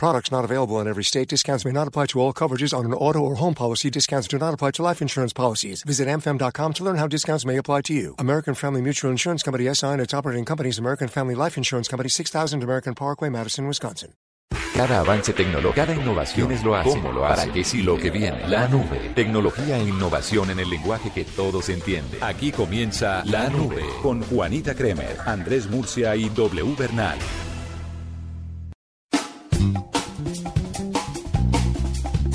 [0.00, 1.28] Products not available in every state.
[1.28, 3.90] Discounts may not apply to all coverages on an auto or home policy.
[3.90, 5.82] Discounts do not apply to life insurance policies.
[5.82, 8.14] Visit amfam.com to learn how discounts may apply to you.
[8.18, 12.08] American Family Mutual Insurance Company SI and its operating companies American Family Life Insurance Company
[12.08, 14.14] 6000 American Parkway, Madison, Wisconsin.
[14.74, 17.42] Cada avance tecnológico, cada innovación es lo hace, ¿Cómo lo hace?
[17.42, 18.48] para que sí lo que viene.
[18.48, 22.22] La nube, tecnología e innovación en el lenguaje que todos entienden.
[22.24, 27.18] Aquí comienza La Nube con Juanita Kremer, Andrés Murcia y W Bernal.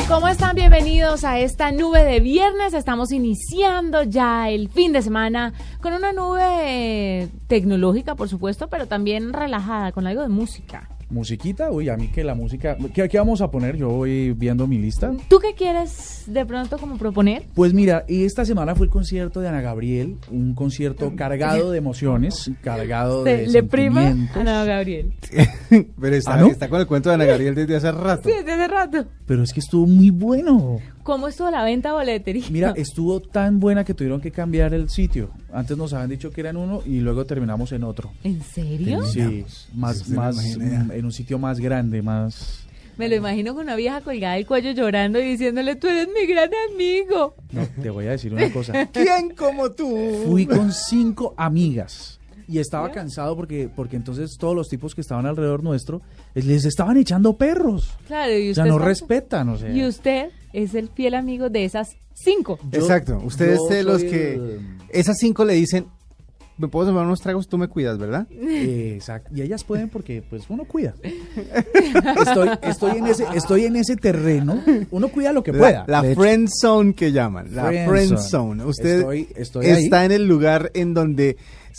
[0.08, 0.56] ¿Cómo están?
[0.56, 2.76] Bienvenidos a esta nube de viernes.
[2.76, 9.34] Estamos iniciando ya el fin de semana con una nube tecnológica, por supuesto, pero también
[9.34, 10.90] relajada, con algo de música.
[11.10, 12.76] Musiquita, uy, a mí que la música.
[12.94, 13.78] ¿Qué, qué vamos a poner?
[13.78, 15.14] Yo voy viendo mi lista.
[15.30, 17.44] ¿Tú qué quieres de pronto como proponer?
[17.54, 22.50] Pues mira, esta semana fue el concierto de Ana Gabriel, un concierto cargado de emociones,
[22.62, 23.48] cargado de.
[23.48, 24.16] Le prima.
[24.34, 25.14] Ana Gabriel.
[26.00, 26.48] Pero está, ¿Ah, no?
[26.48, 28.28] está con el cuento de Ana Gabriel desde hace rato.
[28.28, 29.06] Sí, desde hace rato.
[29.28, 30.80] Pero es que estuvo muy bueno.
[31.06, 32.48] ¿Cómo estuvo la venta de boletería?
[32.50, 35.30] Mira, estuvo tan buena que tuvieron que cambiar el sitio.
[35.54, 38.12] Antes nos habían dicho que era en uno y luego terminamos en otro.
[38.24, 39.04] ¿En serio?
[39.04, 39.46] Sí,
[39.76, 42.66] más, Sí, más, en un sitio más grande, más.
[42.98, 46.26] Me lo imagino con una vieja colgada del cuello llorando y diciéndole, tú eres mi
[46.26, 47.36] gran amigo.
[47.52, 48.88] No, te voy a decir una cosa.
[48.92, 50.24] ¿Quién como tú?
[50.26, 52.15] Fui con cinco amigas
[52.48, 56.02] y estaba cansado porque, porque entonces todos los tipos que estaban alrededor nuestro
[56.36, 57.92] eh, les estaban echando perros.
[58.08, 59.70] Claro, y O usted sea, no está- respetan, o sea.
[59.72, 62.58] Y usted es el fiel amigo de esas cinco.
[62.72, 63.22] Yo- Exacto.
[63.24, 64.34] Ustedes yo de los que.
[64.36, 65.88] el- Esas cinco le dicen.
[66.58, 67.50] ¿Me puedo tomar unos tragos?
[67.50, 68.28] Tú me cuidas, ¿verdad?
[68.32, 69.30] Exacto.
[69.36, 70.94] Y ellas pueden porque pues uno cuida.
[72.22, 74.64] Estoy, estoy en ese, estoy en ese terreno.
[74.92, 75.84] Uno cuida lo que pueda.
[75.88, 76.22] La, la de hecho.
[76.22, 77.54] friend zone que llaman.
[77.54, 78.22] La Friend friend, zone.
[78.30, 78.66] zone.
[78.66, 81.36] Usted Estoy- estoy está en el lugar en donde.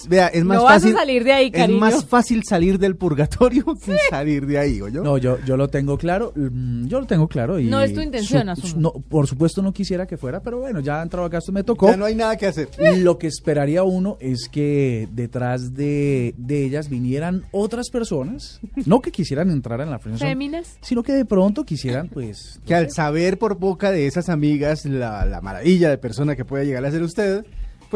[0.08, 0.94] Vea, es más No vas a fácil.
[0.94, 1.78] salir de ahí, Es cariño.
[1.80, 5.02] más fácil salir del purgatorio que salir de ahí, ¿o yo?
[5.02, 7.58] No, yo, yo lo tengo claro, mm, yo lo tengo claro.
[7.58, 10.80] Y No es tu intención, su- no, por supuesto no quisiera que fuera, pero bueno,
[10.80, 11.88] ya entrado acá, esto me tocó.
[11.88, 12.68] Ya no hay nada que hacer.
[12.98, 19.10] Lo que esperaría uno es que detrás de, de ellas vinieran otras personas, no que
[19.10, 20.76] quisieran entrar en la friendzone, Féminas.
[20.82, 25.24] sino que de pronto quisieran, pues, Que al saber por boca de esas amigas la,
[25.24, 27.44] la maravilla de persona que puede llegar a ser usted,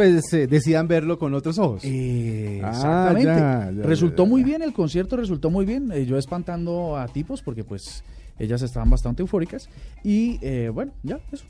[0.01, 1.83] pues eh, decidan verlo con otros ojos.
[1.85, 3.27] Eh, Ah, exactamente.
[3.27, 4.31] ya, ya, resultó ya, ya.
[4.31, 5.93] muy bien, el concierto resultó muy bien.
[5.93, 8.03] eh, yo espantando a tipos porque pues
[8.39, 9.69] ellas estaban bastante eufóricas.
[10.03, 11.45] Y eh, bueno, ya, eso.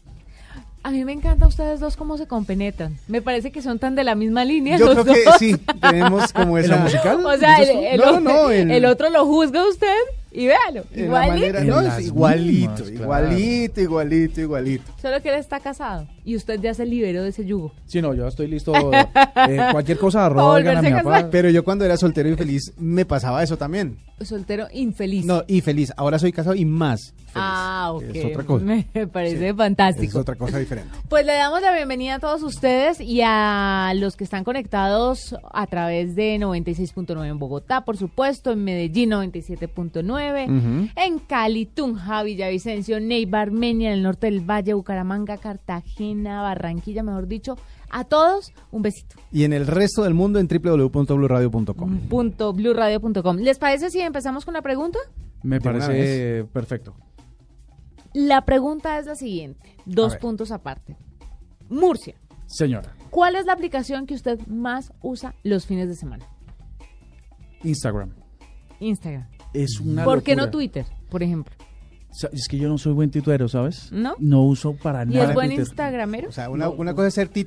[0.83, 2.97] A mí me encanta ustedes dos cómo se compenetran.
[3.06, 4.78] Me parece que son tan de la misma línea.
[4.78, 6.77] Yo los creo que sí, tenemos como ¿En esa...
[6.78, 7.25] musical?
[7.25, 7.87] O sea, el, dices tú?
[7.87, 9.94] el No, o- no, el- el otro lo juzga usted
[10.33, 10.85] y véalo.
[10.95, 11.65] Igualito.
[11.65, 13.03] no, es igualito, mismas, claro.
[13.03, 14.93] igualito, igualito, igualito.
[15.01, 17.73] Solo que él está casado y usted ya se liberó de ese yugo.
[17.87, 18.73] Sí, no, yo estoy listo.
[19.49, 21.29] eh, cualquier cosa, a mi papá.
[21.31, 23.99] Pero yo cuando era soltero y feliz me pasaba eso también.
[24.21, 25.25] Soltero infeliz.
[25.25, 25.93] No, y feliz.
[25.97, 27.33] Ahora soy casado y más feliz.
[27.35, 28.03] Ah, ok.
[28.13, 28.65] Es otra cosa.
[28.65, 30.19] Me parece Es fantástico.
[30.19, 30.91] otra cosa diferente.
[31.09, 35.67] Pues le damos la bienvenida a todos ustedes y a los que están conectados a
[35.67, 43.41] través de 96.9 en Bogotá, por supuesto, en Medellín 97.9, En Cali, Tunja, Villavicencio, Neiva,
[43.41, 47.57] Armenia, en el norte del Valle, Bucaramanga, Cartagena, Barranquilla, mejor dicho,
[47.91, 49.17] a todos un besito.
[49.33, 51.99] Y en el resto del mundo en www.bluradio.com.
[52.09, 53.37] Punto bluradio.com.
[53.39, 54.99] ¿Les parece si empezamos con la pregunta?
[55.43, 56.95] Me parece perfecto.
[58.13, 60.97] La pregunta es la siguiente, dos puntos aparte.
[61.69, 62.15] Murcia,
[62.47, 66.27] Señora, ¿cuál es la aplicación que usted más usa los fines de semana?
[67.63, 68.13] Instagram.
[68.81, 69.29] Instagram.
[69.55, 70.50] Es una ¿Por qué no.
[70.50, 71.53] Twitter, por ejemplo?
[72.33, 73.91] Es que yo no soy buen tuitero, ¿sabes?
[73.93, 74.15] ¿No?
[74.19, 75.28] No uso para ¿Y nada.
[75.28, 75.65] es buen Twitter.
[75.66, 76.28] Instagramero?
[76.28, 77.47] O sea, una, una cosa es ser ti-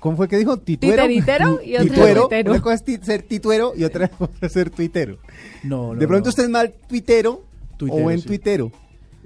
[0.00, 0.56] ¿Cómo fue que dijo?
[0.56, 1.02] Tituero.
[1.06, 2.28] Titeritero y otra Tituero.
[2.50, 5.18] Una cosa es ti- ser tituero y otra cosa es ser tuitero.
[5.62, 6.30] No, no, de pronto no.
[6.30, 7.44] usted es mal tuitero,
[7.76, 8.26] Tuitero, o buen sí.
[8.26, 8.72] tuitero.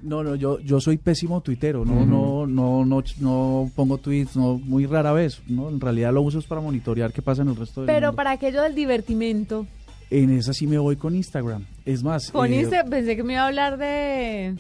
[0.03, 4.59] No, no, yo, yo soy pésimo tuitero, no, no, no, no, no pongo tweets, no,
[4.59, 5.71] muy rara vez, ¿no?
[5.71, 8.17] En realidad lo uso es para monitorear qué pasa en el resto del Pero mundo.
[8.17, 9.67] para aquello del divertimento,
[10.11, 11.65] En esa sí me voy con Instagram.
[11.85, 14.55] Es más, con eh, Instagram pensé que me iba a hablar de...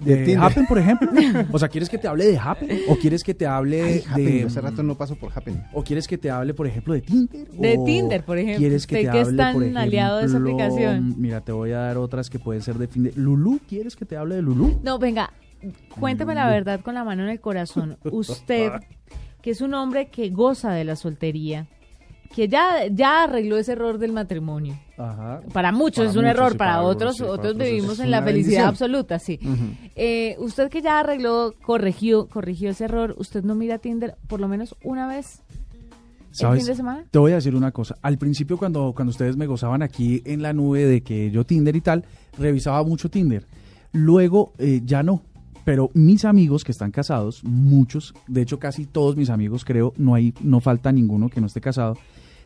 [0.00, 0.36] de.
[0.36, 1.08] Happen, por ejemplo.
[1.52, 2.80] o sea, ¿quieres que te hable de Happen?
[2.88, 4.04] ¿O quieres que te hable Ay, de...
[4.08, 5.62] Happen, hace rato no paso por Happen.
[5.72, 7.48] ¿O quieres que te hable, por ejemplo, de Tinder?
[7.48, 8.58] De ¿O Tinder, por ejemplo.
[8.58, 11.14] ¿Quieres que Usted te que es hable, tan por aliado de esa aplicación.
[11.16, 13.12] Mira, te voy a dar otras que pueden ser de fin de...
[13.14, 13.60] ¿Lulú?
[13.68, 14.80] ¿Quieres que te hable de Lulú?
[14.82, 15.32] No, venga,
[15.98, 17.98] cuénteme la verdad con la mano en el corazón.
[18.02, 18.72] Usted,
[19.42, 21.68] que es un hombre que goza de la soltería,
[22.34, 24.78] que ya, ya arregló ese error del matrimonio.
[24.96, 25.40] Ajá.
[25.52, 28.10] Para muchos Para es un muchos, error, para, otros, sí, para otros otros vivimos en
[28.10, 28.68] la felicidad bendición.
[28.68, 29.40] absoluta, sí.
[29.96, 34.46] Eh, usted que ya arregló, corrigió, corrigió ese error, ¿usted no mira Tinder por lo
[34.48, 35.42] menos una vez
[36.30, 36.60] el ¿Sabes?
[36.60, 37.04] fin de semana?
[37.10, 37.96] Te voy a decir una cosa.
[38.02, 41.74] Al principio, cuando, cuando ustedes me gozaban aquí en la nube de que yo Tinder
[41.74, 42.04] y tal,
[42.38, 43.44] revisaba mucho Tinder.
[43.92, 45.22] Luego eh, ya no.
[45.64, 50.14] Pero mis amigos que están casados, muchos, de hecho casi todos mis amigos creo, no
[50.14, 51.98] hay, no falta ninguno que no esté casado,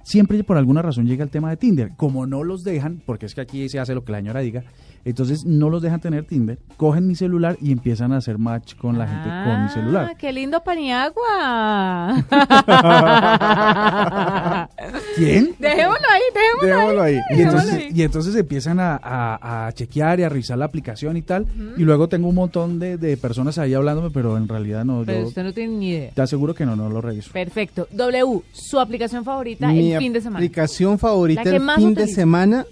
[0.04, 1.90] siempre por alguna razón llega el tema de Tinder.
[1.96, 4.62] Como no los dejan, porque es que aquí se hace lo que la señora diga,
[5.04, 8.98] entonces no los dejan tener Tinder, cogen mi celular y empiezan a hacer match con
[8.98, 10.16] la gente con mi Ah, celular.
[10.16, 12.24] ¡Qué lindo paniagua!
[15.16, 15.54] ¿Quién?
[15.58, 17.14] dejémoslo ahí, dejémoslo, Dejémoslo ahí.
[17.14, 17.90] Y dejémoslo entonces, ahí.
[17.94, 21.46] y entonces empiezan a, a- a chequear y a revisar la aplicación y tal.
[21.76, 25.02] Y luego tengo un montón de, de personas ahí hablándome, pero en realidad no.
[25.06, 26.10] Pero yo usted no tiene ni idea.
[26.14, 27.30] te aseguro que no, no lo reviso.
[27.32, 27.86] Perfecto.
[27.92, 30.38] W, su aplicación favorita Mi el fin de semana.
[30.38, 32.64] aplicación favorita el fin de semana,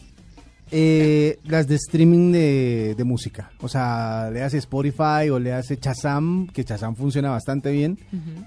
[0.73, 3.51] eh, las de streaming de, de música.
[3.61, 7.99] O sea, le hace Spotify o le hace Shazam, que Shazam funciona bastante bien.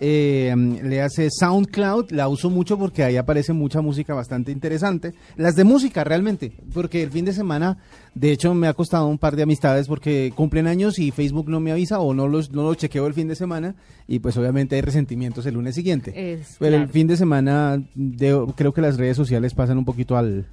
[0.01, 5.13] Eh, le hace SoundCloud, la uso mucho porque ahí aparece mucha música bastante interesante.
[5.38, 7.77] Las de música, realmente, porque el fin de semana,
[8.16, 11.60] de hecho, me ha costado un par de amistades porque cumplen años y Facebook no
[11.60, 13.75] me avisa o no los, no lo chequeo el fin de semana
[14.07, 16.33] y pues obviamente hay resentimientos el lunes siguiente.
[16.33, 20.18] Es, Pero el fin de semana de- creo que las redes sociales pasan un poquito
[20.18, 20.45] al,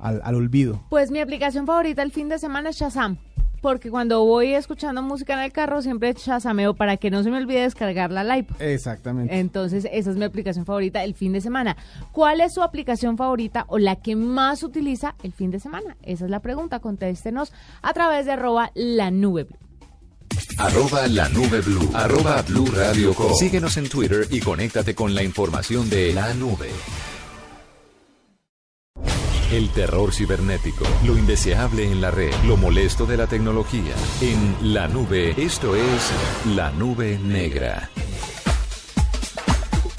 [0.00, 0.82] al, al olvido.
[0.88, 3.18] Pues mi aplicación favorita el fin de semana es Shazam.
[3.60, 7.36] Porque cuando voy escuchando música en el carro, siempre shazameo para que no se me
[7.36, 8.60] olvide descargarla al iPod.
[8.62, 9.38] Exactamente.
[9.38, 11.76] Entonces, esa es mi aplicación favorita el fin de semana.
[12.10, 15.96] ¿Cuál es su aplicación favorita o la que más utiliza el fin de semana?
[16.02, 16.80] Esa es la pregunta.
[16.80, 17.52] Contéstenos
[17.82, 19.44] a través de arroba la nube.
[19.44, 19.58] Blue.
[20.56, 21.90] Arroba la nube blue.
[21.92, 23.34] Arroba blue radio com.
[23.34, 26.70] Síguenos en Twitter y conéctate con la información de la nube.
[29.52, 33.96] El terror cibernético, lo indeseable en la red, lo molesto de la tecnología.
[34.20, 36.12] En la nube, esto es
[36.54, 37.90] la nube negra.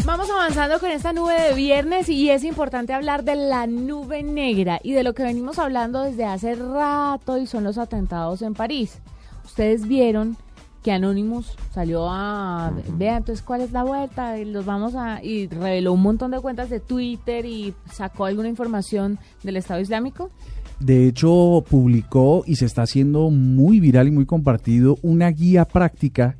[0.05, 4.79] Vamos avanzando con esta nube de viernes y es importante hablar de la nube negra
[4.83, 8.99] y de lo que venimos hablando desde hace rato y son los atentados en París.
[9.43, 10.37] Ustedes vieron
[10.83, 15.47] que Anonymous salió a vean entonces cuál es la vuelta y los vamos a y
[15.47, 20.31] reveló un montón de cuentas de Twitter y sacó alguna información del Estado Islámico.
[20.79, 26.35] De hecho, publicó y se está haciendo muy viral y muy compartido una guía práctica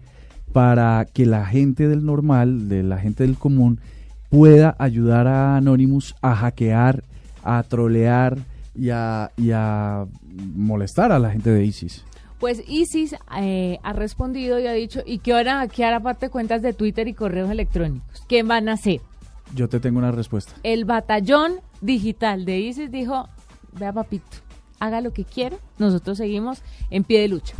[0.51, 3.79] para que la gente del normal, de la gente del común,
[4.29, 7.03] pueda ayudar a Anonymous a hackear,
[7.43, 8.39] a trolear
[8.73, 10.05] y a, y a
[10.55, 12.03] molestar a la gente de ISIS.
[12.41, 16.63] Pues ISIS eh, ha respondido y ha dicho, ¿y qué van a hackear aparte cuentas
[16.63, 18.23] de Twitter y correos electrónicos?
[18.27, 18.99] ¿Qué van a hacer?
[19.53, 20.53] Yo te tengo una respuesta.
[20.63, 23.29] El batallón digital de ISIS dijo,
[23.79, 24.37] vea papito,
[24.79, 27.53] haga lo que quiera, nosotros seguimos en pie de lucha.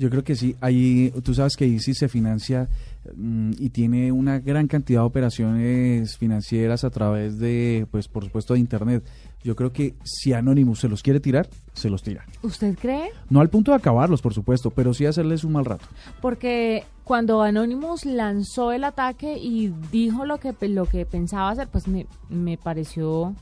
[0.00, 0.56] Yo creo que sí.
[0.60, 2.68] Ahí, tú sabes que ISIS se financia
[3.16, 8.60] y tiene una gran cantidad de operaciones financieras a través de, pues, por supuesto, de
[8.60, 9.04] Internet.
[9.44, 12.24] Yo creo que si Anonymous se los quiere tirar, se los tira.
[12.42, 13.10] ¿Usted cree?
[13.30, 15.86] No al punto de acabarlos, por supuesto, pero sí hacerles un mal rato.
[16.20, 21.86] Porque cuando Anonymous lanzó el ataque y dijo lo que, lo que pensaba hacer, pues
[21.86, 23.34] me, me pareció,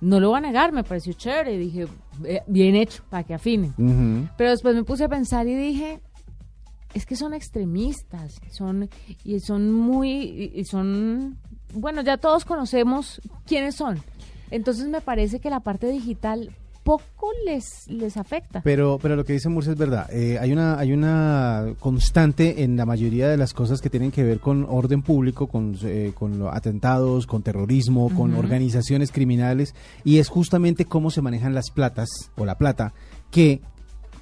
[0.00, 1.58] no lo voy a negar, me pareció chévere.
[1.58, 1.86] Dije,
[2.24, 3.74] "Eh, bien hecho, para que afinen.
[3.76, 4.28] Ujú.
[4.38, 6.00] Pero después me puse a pensar y dije,
[6.94, 8.88] es que son extremistas, son
[9.24, 11.38] y son muy y- son
[11.74, 13.98] bueno, ya todos conocemos quiénes son.
[14.50, 18.60] Entonces me parece que la parte digital poco les les afecta.
[18.62, 20.06] Pero, pero lo que dice Murcia es verdad.
[20.12, 24.22] Eh, hay una hay una constante en la mayoría de las cosas que tienen que
[24.22, 29.74] ver con orden público, con, eh, con atentados, con terrorismo, con organizaciones criminales,
[30.04, 32.92] y es justamente cómo se manejan las platas o la plata
[33.30, 33.62] que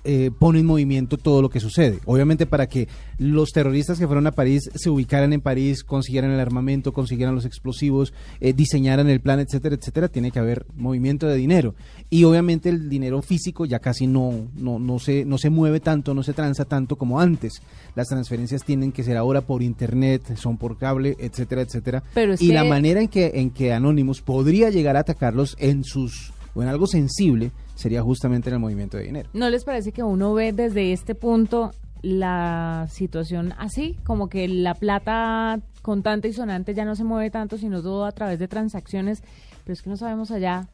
[0.05, 2.01] eh, pone en movimiento todo lo que sucede.
[2.07, 6.41] Obviamente para que los terroristas que fueron a París se ubicaran en París, consiguieran el
[6.41, 11.37] armamento, consiguieran los explosivos, eh, diseñaran el plan, etcétera, etcétera, tiene que haber movimiento de
[11.37, 11.75] dinero.
[12.11, 16.15] Y obviamente el dinero físico ya casi no, no, no, se, no se mueve tanto,
[16.15, 17.63] no se transa tanto como antes.
[17.95, 22.03] Las transferencias tienen que ser ahora por internet, son por cable, etcétera, etcétera.
[22.15, 25.85] Pero y que- la manera en que, en que Anonymous podría llegar a atacarlos en
[25.85, 29.29] sus o en algo sensible sería justamente en el movimiento de dinero.
[29.33, 33.97] ¿No les parece que uno ve desde este punto la situación así?
[34.05, 38.13] Como que la plata contante y sonante ya no se mueve tanto, sino todo a
[38.13, 39.23] través de transacciones,
[39.65, 40.69] pero es que no sabemos allá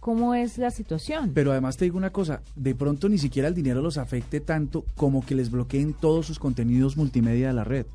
[0.00, 1.32] cómo es la situación.
[1.34, 4.84] Pero además te digo una cosa, de pronto ni siquiera el dinero los afecte tanto
[4.94, 7.86] como que les bloqueen todos sus contenidos multimedia de la red.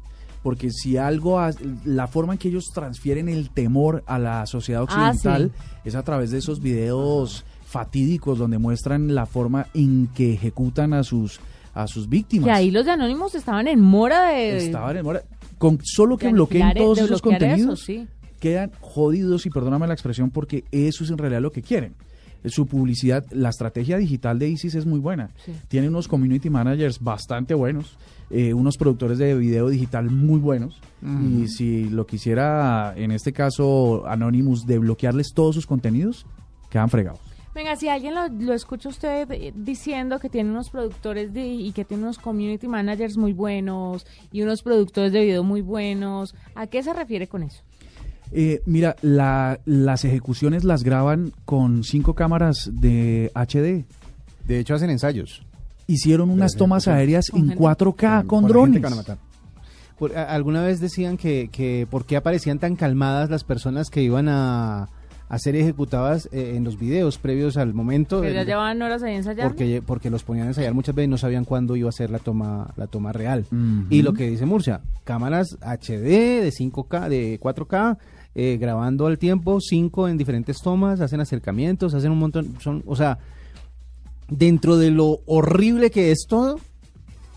[0.43, 1.39] porque si algo,
[1.85, 5.51] la forma en que ellos transfieren el temor a la sociedad Ah, occidental
[5.85, 11.03] es a través de esos videos fatídicos donde muestran la forma en que ejecutan a
[11.03, 11.39] sus
[11.73, 12.45] a sus víctimas.
[12.47, 14.57] Que ahí los de Anonymous estaban en mora de...
[14.57, 15.23] Estaban en mora-
[15.57, 18.07] con solo que bloqueen todos de esos eso, contenidos sí.
[18.41, 21.93] quedan jodidos y perdóname la expresión porque eso es en realidad lo que quieren.
[22.43, 25.29] Su publicidad, la estrategia digital de ISIS es muy buena.
[25.45, 25.53] Sí.
[25.69, 27.95] Tiene unos community managers bastante buenos,
[28.31, 30.81] eh, unos productores de video digital muy buenos.
[31.03, 36.25] Y si lo quisiera, en este caso, Anonymous, de bloquearles todos sus contenidos,
[36.69, 37.19] quedan fregados.
[37.53, 41.71] Venga, si alguien lo, lo escucha usted eh, diciendo que tiene unos productores de, y
[41.73, 46.67] que tiene unos community managers muy buenos y unos productores de video muy buenos, ¿a
[46.67, 47.61] qué se refiere con eso?
[48.31, 53.83] Eh, mira, la- las ejecuciones las graban con cinco cámaras de HD.
[54.47, 55.43] De hecho, hacen ensayos.
[55.87, 58.81] Hicieron unas tomas aéreas Con en gente- 4K con, gente drones.
[59.99, 64.29] Por- alguna vez decían que, que por qué aparecían tan calmadas las personas que iban
[64.29, 64.87] a,
[65.31, 68.19] a ser ejecutadas eh, en los videos previos al momento.
[68.19, 69.53] Que ya llevaban horas ahí ensayando.
[69.53, 72.09] porque, porque los ponían a ensayar muchas veces y no sabían cuándo iba a ser
[72.09, 73.45] la toma, la toma real.
[73.89, 77.97] Y lo que dice Murcia, cámaras HD de 5K, de 4K,
[78.35, 82.97] eh, grabando al tiempo, 5 en diferentes tomas, hacen acercamientos, hacen un montón, son, o
[82.97, 83.17] sea,
[84.27, 86.59] dentro de lo horrible que es todo,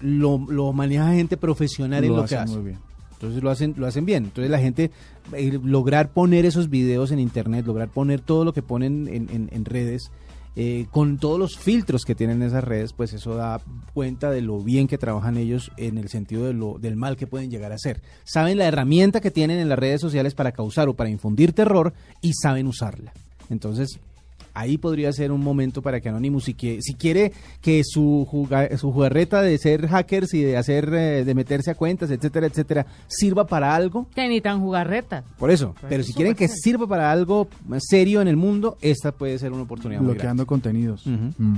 [0.00, 2.56] lo, lo maneja gente profesional en Lo lo que hacen hace.
[2.56, 2.93] muy bien.
[3.14, 4.24] Entonces lo hacen, lo hacen bien.
[4.24, 4.90] Entonces la gente,
[5.32, 9.64] eh, lograr poner esos videos en internet, lograr poner todo lo que ponen en, en-
[9.64, 10.10] redes,
[10.56, 13.60] eh, con todos los filtros que tienen esas redes, pues eso da
[13.92, 16.44] cuenta de lo bien que trabajan ellos en el sentido
[16.78, 18.02] del mal que pueden llegar a hacer.
[18.24, 21.92] Saben la herramienta que tienen en las redes sociales para causar o para infundir terror
[22.20, 23.12] y saben usarla.
[23.50, 23.98] Entonces,
[24.54, 28.76] ahí podría ser un momento para que Anonymous, si, que, si quiere que su, juga-
[28.78, 32.86] su jugarreta de ser hackers y de hacer, eh, de meterse a cuentas, etcétera, etcétera,
[33.08, 35.24] sirva para algo, Que ni tan jugarreta.
[35.38, 35.74] por eso.
[35.80, 39.38] Pues Pero es si quieren que sirva para algo serio en el mundo, esta puede
[39.38, 41.06] ser una oportunidad muy Bloqueando contenidos.
[41.06, 41.56] Mm.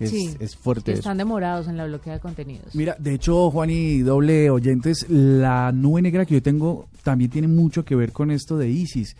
[0.00, 1.00] Es, Sí, es fuerte eso.
[1.00, 2.74] Están demorados en la bloquea de contenidos.
[2.74, 7.46] Mira, de hecho, Juan y doble oyentes, la nube negra que yo tengo también tiene
[7.46, 9.14] mucho que ver con esto de ISIS.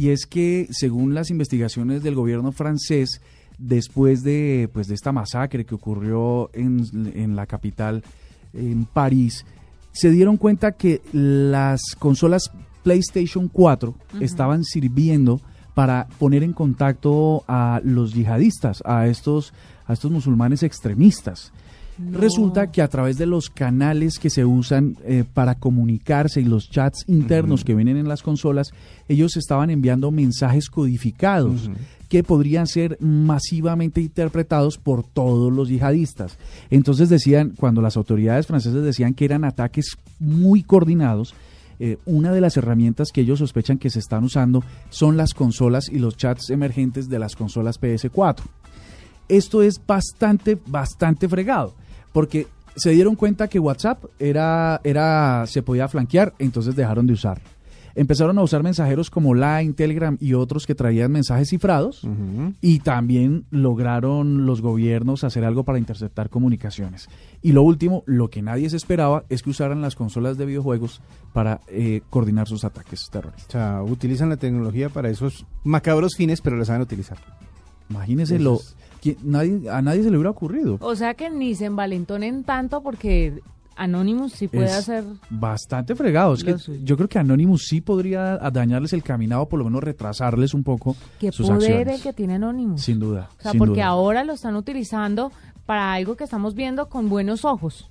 [0.00, 3.20] Y es que, según las investigaciones del gobierno francés,
[3.58, 8.02] después de, pues, de esta masacre que ocurrió en, en la capital,
[8.54, 9.44] en París,
[9.92, 12.50] se dieron cuenta que las consolas
[12.82, 15.38] PlayStation 4 estaban sirviendo
[15.74, 19.52] para poner en contacto a los yihadistas, a estos,
[19.86, 21.52] a estos musulmanes extremistas.
[22.12, 26.70] Resulta que a través de los canales que se usan eh, para comunicarse y los
[26.70, 28.72] chats internos que vienen en las consolas,
[29.08, 31.70] ellos estaban enviando mensajes codificados
[32.08, 36.38] que podrían ser masivamente interpretados por todos los yihadistas.
[36.70, 41.34] Entonces decían, cuando las autoridades francesas decían que eran ataques muy coordinados,
[41.78, 45.88] eh, una de las herramientas que ellos sospechan que se están usando son las consolas
[45.88, 48.42] y los chats emergentes de las consolas PS4
[49.30, 51.74] esto es bastante, bastante fregado,
[52.12, 57.40] porque se dieron cuenta que WhatsApp era, era, se podía flanquear, entonces dejaron de usar.
[57.94, 62.06] Empezaron a usar mensajeros como Line, Telegram y otros que traían mensajes cifrados
[62.60, 67.08] y también lograron los gobiernos hacer algo para interceptar comunicaciones.
[67.42, 71.00] Y lo último, lo que nadie se esperaba, es que usaran las consolas de videojuegos
[71.32, 73.48] para eh, coordinar sus ataques terroristas.
[73.48, 77.18] O sea, utilizan la tecnología para esos macabros fines, pero la saben utilizar.
[77.90, 78.60] Imagínense lo...
[79.22, 80.78] nadie, a nadie se le hubiera ocurrido.
[80.80, 83.40] O sea que ni se envalentonen tanto porque
[83.76, 85.04] Anonymous sí puede es hacer...
[85.30, 86.34] bastante fregado.
[86.34, 86.80] Es que suyo.
[86.84, 90.96] yo creo que Anonymous sí podría dañarles el caminado, por lo menos retrasarles un poco
[91.18, 91.94] Qué sus poder acciones.
[91.96, 92.82] el que tiene Anonymous.
[92.82, 93.30] Sin duda.
[93.38, 93.86] O sea, porque duda.
[93.86, 95.32] ahora lo están utilizando
[95.64, 97.88] para algo que estamos viendo con buenos ojos.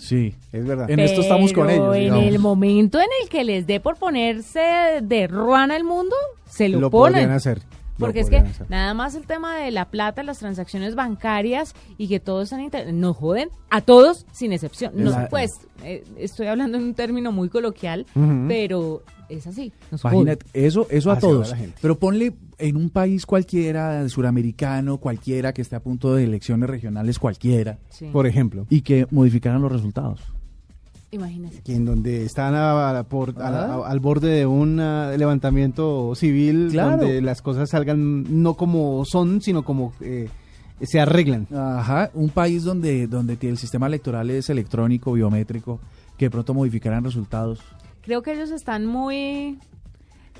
[0.00, 0.34] Sí.
[0.50, 0.90] Es verdad.
[0.90, 1.96] En esto estamos con Pero ellos.
[1.96, 2.24] en digamos.
[2.24, 4.60] el momento en el que les dé por ponerse
[5.02, 6.16] de ruana el mundo,
[6.48, 7.12] se lo, Lo ponen.
[7.12, 7.60] podrían hacer.
[7.98, 8.70] Porque es que hacer.
[8.70, 12.92] nada más el tema de la plata, las transacciones bancarias y que todos están inter-
[12.94, 14.92] nos joden a todos sin excepción.
[14.94, 15.52] No, pues
[15.82, 18.06] eh, estoy hablando en un término muy coloquial,
[18.46, 19.72] pero es así.
[19.90, 21.54] Nos Imagínate, eso, eso a Así todos.
[21.82, 27.18] Pero ponle en un país cualquiera, suramericano, cualquiera, que esté a punto de elecciones regionales
[27.18, 27.78] cualquiera.
[27.90, 28.06] Sí.
[28.12, 30.20] Por ejemplo, y que modificaran los resultados.
[31.10, 31.62] Imagínense.
[31.62, 33.74] que en donde están a- a la por- a la- Ah.
[33.86, 36.98] a- al borde de un ah, levantamiento civil, Claro.
[36.98, 40.28] donde las cosas salgan no como son, sino como eh,
[40.82, 41.46] se arreglan.
[41.52, 45.80] Ajá, un país donde, donde el sistema electoral es electrónico, biométrico,
[46.16, 47.60] que de pronto modificaran resultados.
[48.02, 49.58] Creo que ellos están muy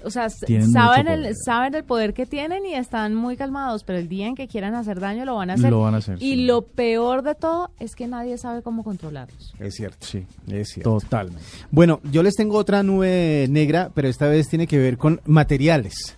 [0.05, 1.35] o sea, saben el, poder.
[1.45, 4.75] saben el poder que tienen y están muy calmados, pero el día en que quieran
[4.75, 5.71] hacer daño lo van a hacer.
[5.71, 6.45] Lo van a hacer, Y sí.
[6.45, 9.55] lo peor de todo es que nadie sabe cómo controlarlos.
[9.59, 10.07] Es cierto.
[10.07, 10.99] Sí, Es cierto.
[11.01, 11.43] totalmente.
[11.71, 16.17] Bueno, yo les tengo otra nube negra, pero esta vez tiene que ver con materiales.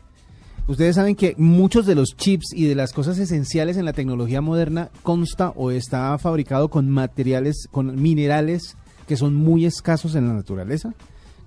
[0.66, 4.40] Ustedes saben que muchos de los chips y de las cosas esenciales en la tecnología
[4.40, 8.76] moderna consta o está fabricado con materiales, con minerales
[9.08, 10.94] que son muy escasos en la naturaleza.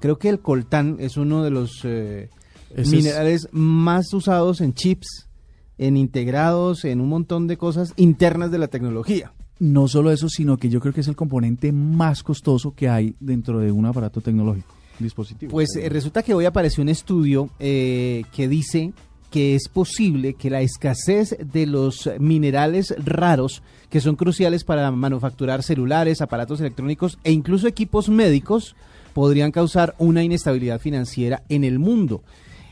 [0.04, 2.30] Creo que el coltán es uno de los eh,
[2.76, 5.30] es- minerales más usados en chips,
[5.78, 9.32] en integrados, en un montón de cosas internas de la tecnología.
[9.60, 13.16] No solo eso, sino que yo creo que es el componente más costoso que hay
[13.22, 15.52] dentro de un aparato tecnológico, dispositivo.
[15.54, 18.92] Pues eh, resulta que hoy apareció un estudio eh, que dice
[19.32, 25.64] que es posible que la escasez de los minerales raros que son cruciales para manufacturar
[25.64, 28.76] celulares, aparatos electrónicos e incluso equipos médicos
[29.14, 32.24] podrían causar una inestabilidad financiera en el mundo.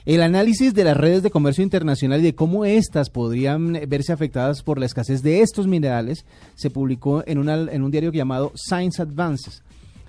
[0.03, 4.63] El análisis de las redes de comercio internacional y de cómo éstas podrían verse afectadas
[4.63, 9.61] por la escasez de estos minerales se publicó en, en un diario llamado Science Advances.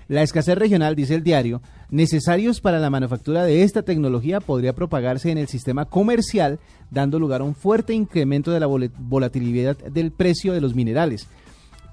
[0.07, 5.29] La escasez regional, dice el diario, necesarios para la manufactura de esta tecnología podría propagarse
[5.31, 6.59] en el sistema comercial,
[6.91, 11.27] dando lugar a un fuerte incremento de la vol- volatilidad del precio de los minerales.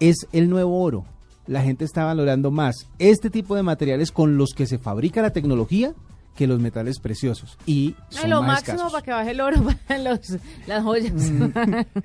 [0.01, 1.05] Es el nuevo oro.
[1.51, 5.31] La gente está valorando más este tipo de materiales con los que se fabrica la
[5.33, 5.93] tecnología
[6.37, 7.59] que los metales preciosos.
[7.67, 8.93] Y Ay, son lo más máximo escasos.
[8.93, 9.57] para que baje el oro
[9.89, 10.21] para los,
[10.69, 11.13] las joyas.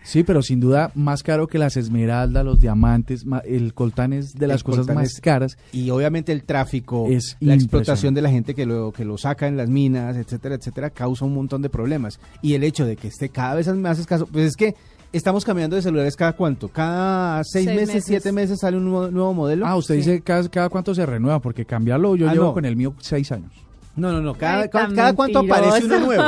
[0.04, 4.34] Sí, pero sin duda más caro que las esmeraldas, los diamantes, ma- el coltán es
[4.34, 5.58] de las El cosas más es- caras.
[5.72, 9.48] y obviamente el tráfico, Es la explotación de la gente que lo, que lo saca
[9.48, 12.20] en las minas, etcétera, etcétera, causa un montón de problemas.
[12.42, 14.76] Y el hecho de que esté cada vez más escaso, pues es que
[15.18, 18.04] estamos cambiando de celulares cada cuánto, cada seis, Seis meses, meses.
[18.06, 19.66] siete meses sale un nuevo, nuevo modelo.
[19.66, 22.54] Ah, usted dice cada, cada cuánto se renueva, porque cambiarlo yo Ah, llevo no.
[22.54, 23.52] con el mío seis años.
[23.96, 26.24] No, no, no, cada, Ay, cada, cuánto aparece uno nuevo.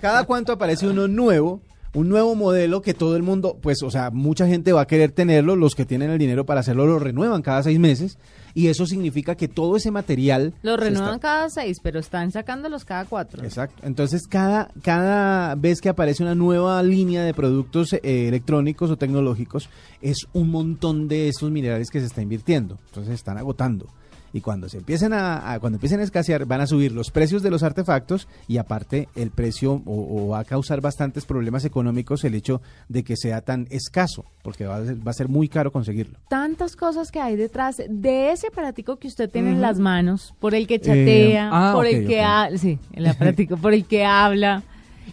[0.00, 1.60] Cada cuánto aparece uno nuevo,
[1.94, 5.10] un nuevo modelo que todo el mundo, pues, o sea, mucha gente va a querer
[5.10, 8.16] tenerlo, los que tienen el dinero para hacerlo lo renuevan cada seis meses,
[8.58, 10.52] y eso significa que todo ese material...
[10.62, 13.44] Lo renuevan está- cada seis, pero están sacándolos cada cuatro.
[13.44, 13.86] Exacto.
[13.86, 19.68] Entonces, cada, cada vez que aparece una nueva línea de productos eh, electrónicos o tecnológicos,
[20.02, 22.78] es un montón de esos minerales que se está invirtiendo.
[22.86, 23.86] Entonces, se están agotando.
[24.32, 27.42] Y cuando se empiecen a, a- cuando empiecen a escasear, van a subir los precios
[27.42, 32.24] de los artefactos y aparte el precio o, o va a causar bastantes problemas económicos
[32.24, 35.48] el hecho de que sea tan escaso, porque va a ser, va a ser muy
[35.48, 36.18] caro conseguirlo.
[36.28, 40.54] Tantas cosas que hay detrás de ese aparatico que usted tiene en las manos, por
[40.54, 44.04] el que chatea, Eh, ah, por el que ha- sí, el aparatico, por el que
[44.04, 44.62] habla.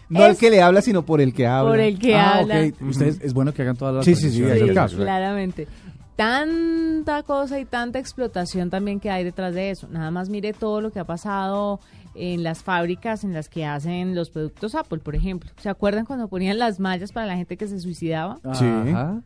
[0.10, 1.72] No el Es- que le habla, sino por el que habla.
[1.72, 2.70] Por el que ah, habla.
[2.82, 4.98] Ustedes, es bueno que hagan todas las Sí, sí, sí, precisiones es el caso.
[4.98, 5.68] claramente.
[6.16, 9.88] Tanta cosa y tanta explotación también que hay detrás de eso.
[9.90, 11.80] Nada más mire todo lo que ha pasado
[12.16, 15.50] en las fábricas en las que hacen los productos Apple, por ejemplo.
[15.58, 18.38] ¿Se acuerdan cuando ponían las mallas para la gente que se suicidaba?
[18.54, 18.66] Sí.
[18.66, 19.22] Ajá.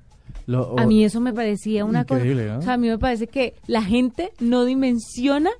[0.45, 2.19] Lo- A mí eso me parecía una cosa.
[2.21, 2.60] Increíble, ¿no?
[2.60, 5.52] O sea, a mí me parece que la gente no dimensiona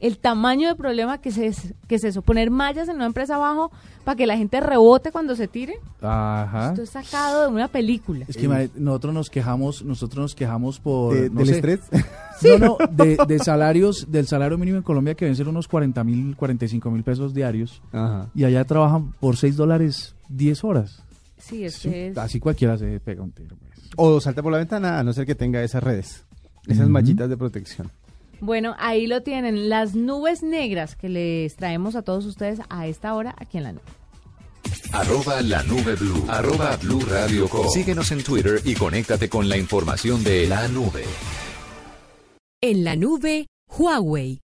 [0.00, 1.52] el tamaño de problema que, se,
[1.86, 2.22] que es eso.
[2.22, 3.70] Poner mallas en una empresa abajo
[4.04, 5.74] para que la gente rebote cuando se tire.
[6.00, 6.70] Ajá.
[6.70, 8.24] Esto es sacado de una película.
[8.28, 11.80] Es que nosotros nos quejamos, nosotros nos quejamos por De- no del sé, estrés.
[12.42, 16.02] No, no, de, de salarios, del salario mínimo en Colombia que deben ser unos 40
[16.04, 17.82] mil, 45 mil pesos diarios.
[17.92, 18.30] Ajá.
[18.34, 21.02] Y allá trabajan por 6 dólares 10 horas.
[21.36, 23.56] Sí, es Sí, que es- Así cualquiera se pega un tiro.
[23.58, 23.90] pues.
[23.96, 26.24] O salta por la ventana, a no ser que tenga esas redes,
[26.66, 26.90] esas Ujú.
[26.92, 27.90] mallitas de protección.
[28.40, 33.14] Bueno, ahí lo tienen, las nubes negras que les traemos a todos ustedes a esta
[33.14, 33.84] hora aquí en la nube.
[34.92, 36.24] Arroba la nube blue.
[36.28, 37.68] Arroba blue radio com.
[37.68, 41.04] Síguenos en Twitter y conéctate con la información de la nube.
[42.60, 44.40] En la nube, Huawei.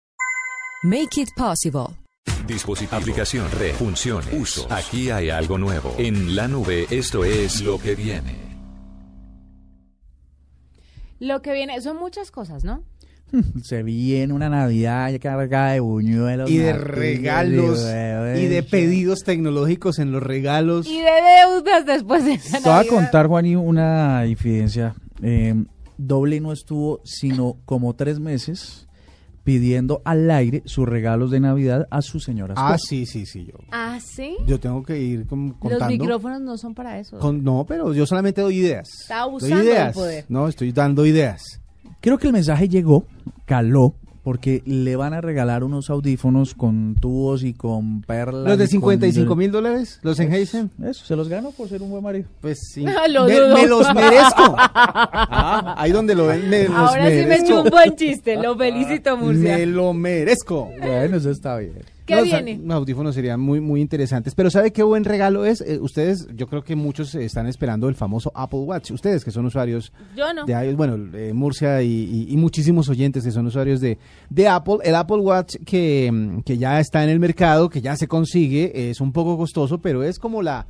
[0.84, 1.98] Make it possible.
[2.48, 4.68] Dispositivo, aplicación, red, funciones, uso.
[4.72, 5.94] Aquí hay algo nuevo.
[5.98, 8.36] En la nube, esto es lo que viene.
[11.20, 12.84] Lo que viene, son muchas cosas, ¿no?
[13.64, 16.50] Se viene una Navidad ya cargada de buñuelos.
[16.50, 20.88] Y de regalos, de- y de pedidos tecnológicos en los regalos.
[20.88, 21.10] Y de
[21.46, 24.96] deudas después de esa Te voy a contar, Juani, una infidencia.
[25.22, 25.56] Eh,
[25.98, 28.88] Doble no estuvo sino como tres meses
[29.44, 33.54] pidiendo al aire sus regalos de Navidad a su señora Ah, sí, sí, sí, yo.
[33.72, 34.36] Ah, ¿sí?
[34.48, 35.88] Yo tengo que ir con- Los contando.
[35.88, 37.18] micrófonos no son para eso.
[37.20, 38.88] Con- no, pero yo solamente doy ideas.
[39.02, 39.94] Está Doy abusando del ideas.
[39.96, 40.26] poder.
[40.30, 41.61] No, estoy dando ideas.
[42.02, 43.06] Creo que el mensaje llegó,
[43.46, 48.48] caló, porque le van a regalar unos audífonos con tubos y con perlas.
[48.48, 50.00] ¿Los de y con- 55 mil dólares?
[50.04, 50.66] ¿Los Sennheiser?
[50.84, 52.28] Eso, se los gano por ser un buen marido.
[52.40, 52.86] Pues sí.
[53.10, 54.56] Lo me, me los merezco.
[55.34, 58.36] Ah, ahí donde lo ven, me los Ahora sí me echó un buen chiste.
[58.36, 59.58] Lo felicito, Murcia.
[59.58, 60.70] Me lo merezco.
[60.80, 61.74] Bueno, eso está bien.
[62.12, 62.62] ¿Qué No, o sea, viene?
[62.64, 64.36] unos audífonos serían muy, muy interesantes.
[64.36, 65.62] Pero ¿sabe qué buen regalo es?
[65.62, 68.92] Eh, ustedes, yo creo que muchos están esperando el famoso Apple Watch.
[68.92, 70.46] Ustedes que son usuarios Yo no.
[70.46, 73.98] de iOS, bueno, eh, Murcia y, y- y muchísimos oyentes que son usuarios de,
[74.30, 74.78] de Apple.
[74.84, 78.90] El Apple Watch que, mm, que ya está en el mercado, que ya se consigue,
[78.90, 80.68] es un poco costoso, pero es como la,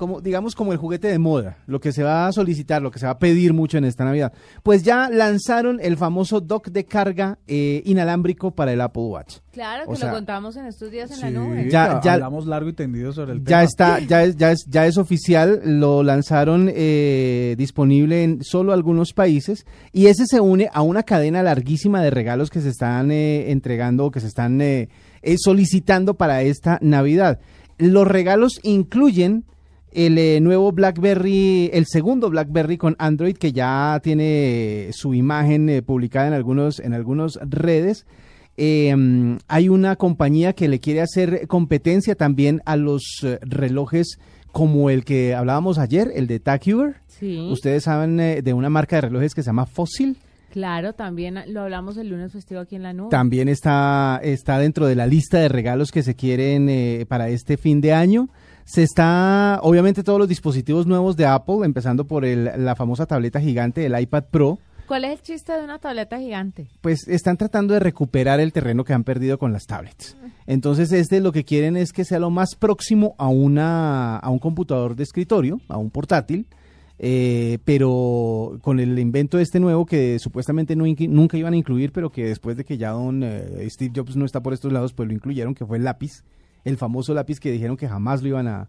[0.00, 2.98] como digamos como el juguete de moda, lo que se va a solicitar, lo que
[2.98, 4.32] se va a pedir mucho en esta Navidad.
[4.62, 9.36] Pues ya lanzaron el famoso dock de carga eh, inalámbrico para el Apple Watch.
[9.52, 11.68] Claro que sea, lo contamos en estos días en la nube.
[11.70, 13.62] Ya- ya- hablamos largo y tendido sobre el Ya tema.
[13.64, 19.12] está, ya es, ya es, ya es oficial, lo lanzaron eh, disponible en solo algunos
[19.12, 23.50] países y ese se une a una cadena larguísima de regalos que se están eh,
[23.50, 24.88] entregando o que se están eh,
[25.20, 27.38] eh, solicitando para esta Navidad.
[27.76, 29.44] Los regalos incluyen
[29.92, 35.82] el eh, nuevo BlackBerry, el segundo BlackBerry con Android que ya tiene su imagen eh,
[35.82, 38.06] publicada en algunos en algunas redes.
[38.60, 44.18] Mm, hay una compañía que le quiere hacer competencia también a los eh, relojes
[44.52, 46.96] como el que hablábamos ayer, el de Tag Heuer.
[47.06, 47.48] Sí.
[47.50, 50.18] Ustedes saben eh, de una marca de relojes que se llama Fossil.
[50.50, 53.10] Claro, también lo hablamos el lunes festivo aquí en la nube.
[53.10, 57.80] También está, está dentro de la lista de regalos que se quieren para este fin
[57.80, 58.28] de año.
[58.72, 63.40] Se está, obviamente, todos los dispositivos nuevos de Apple, empezando por el- la famosa tableta
[63.40, 66.66] gigante, el iPad Pro, ¿Cuál es el chiste de una tableta gigante?
[66.80, 70.16] pues están tratando de recuperar el terreno que han perdido con las tablets.
[70.46, 74.38] Entonces, este lo que quieren es que sea lo más próximo a una a un
[74.40, 76.46] computador de escritorio, a un portátil,
[76.98, 82.10] eh, pero con el invento este nuevo que supuestamente no nunca iban a incluir, pero
[82.10, 85.08] que después de que ya don eh, Steve Jobs no está por estos lados, pues
[85.08, 86.24] lo incluyeron, que fue el lápiz,
[86.64, 88.68] el famoso lápiz que dijeron que jamás lo iban a,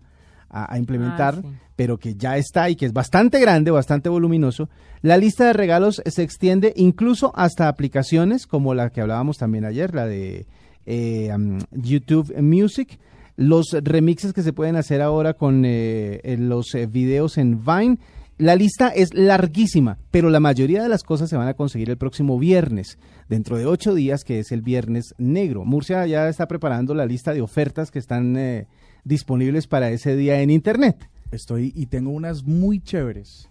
[0.50, 1.48] a- a implementar, Ah, sí.
[1.76, 4.70] pero que ya está y que es bastante grande, bastante voluminoso.
[5.02, 9.96] La lista de regalos se extiende incluso hasta aplicaciones como la que hablábamos también ayer,
[9.96, 10.46] la de
[10.86, 13.00] eh, um, YouTube Music,
[13.38, 17.98] los remixes que se pueden hacer ahora con eh, eh, los eh, videos en Vine.
[18.42, 21.98] La lista es larguísima, pero la mayoría de las cosas se van a conseguir el
[21.98, 22.98] próximo viernes,
[23.30, 25.64] dentro de ocho días, que es el viernes negro.
[25.64, 28.66] Murcia ya está preparando la lista de ofertas que están eh,
[29.04, 31.08] disponibles para ese día en Internet.
[31.30, 33.48] Estoy y tengo unas muy chéveres.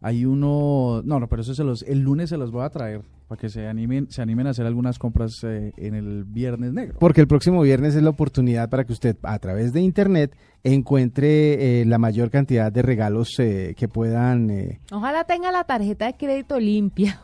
[0.00, 3.02] Hay uno, no, no, pero eso se los, el lunes se los voy a traer
[3.30, 6.98] para que se animen, se animen a hacer algunas compras eh, en el viernes negro.
[6.98, 11.80] Porque el próximo viernes es la oportunidad para que usted a través de internet encuentre
[11.80, 16.14] eh, la mayor cantidad de regalos eh, que puedan, eh, Ojalá tenga la tarjeta de
[16.14, 17.20] crédito limpia.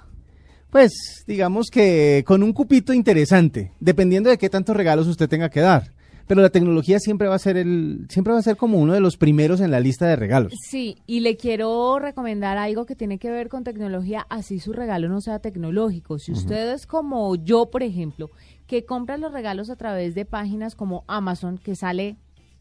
[0.71, 5.59] pues digamos que con un cupito interesante, dependiendo de qué tantos regalos usted tenga que
[5.59, 5.91] dar.
[6.27, 9.01] Pero la tecnología siempre va a ser el, siempre va a ser como uno de
[9.01, 10.53] los primeros en la lista de regalos.
[10.61, 15.09] Sí, y le quiero recomendar algo que tiene que ver con tecnología, así su regalo
[15.09, 16.19] no sea tecnológico.
[16.19, 18.31] Si usted es como yo, por ejemplo,
[18.67, 22.17] que compra los regalos a través de páginas como Amazon, que sale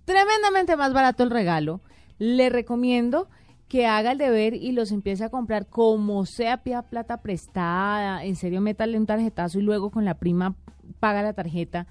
[0.05, 1.81] tremendamente más barato el regalo,
[2.19, 3.27] le recomiendo
[3.67, 8.35] que haga el deber y los empiece a comprar como sea, pida plata prestada, en
[8.35, 10.55] serio, métale un tarjetazo y luego con la prima
[10.99, 11.87] paga la tarjeta.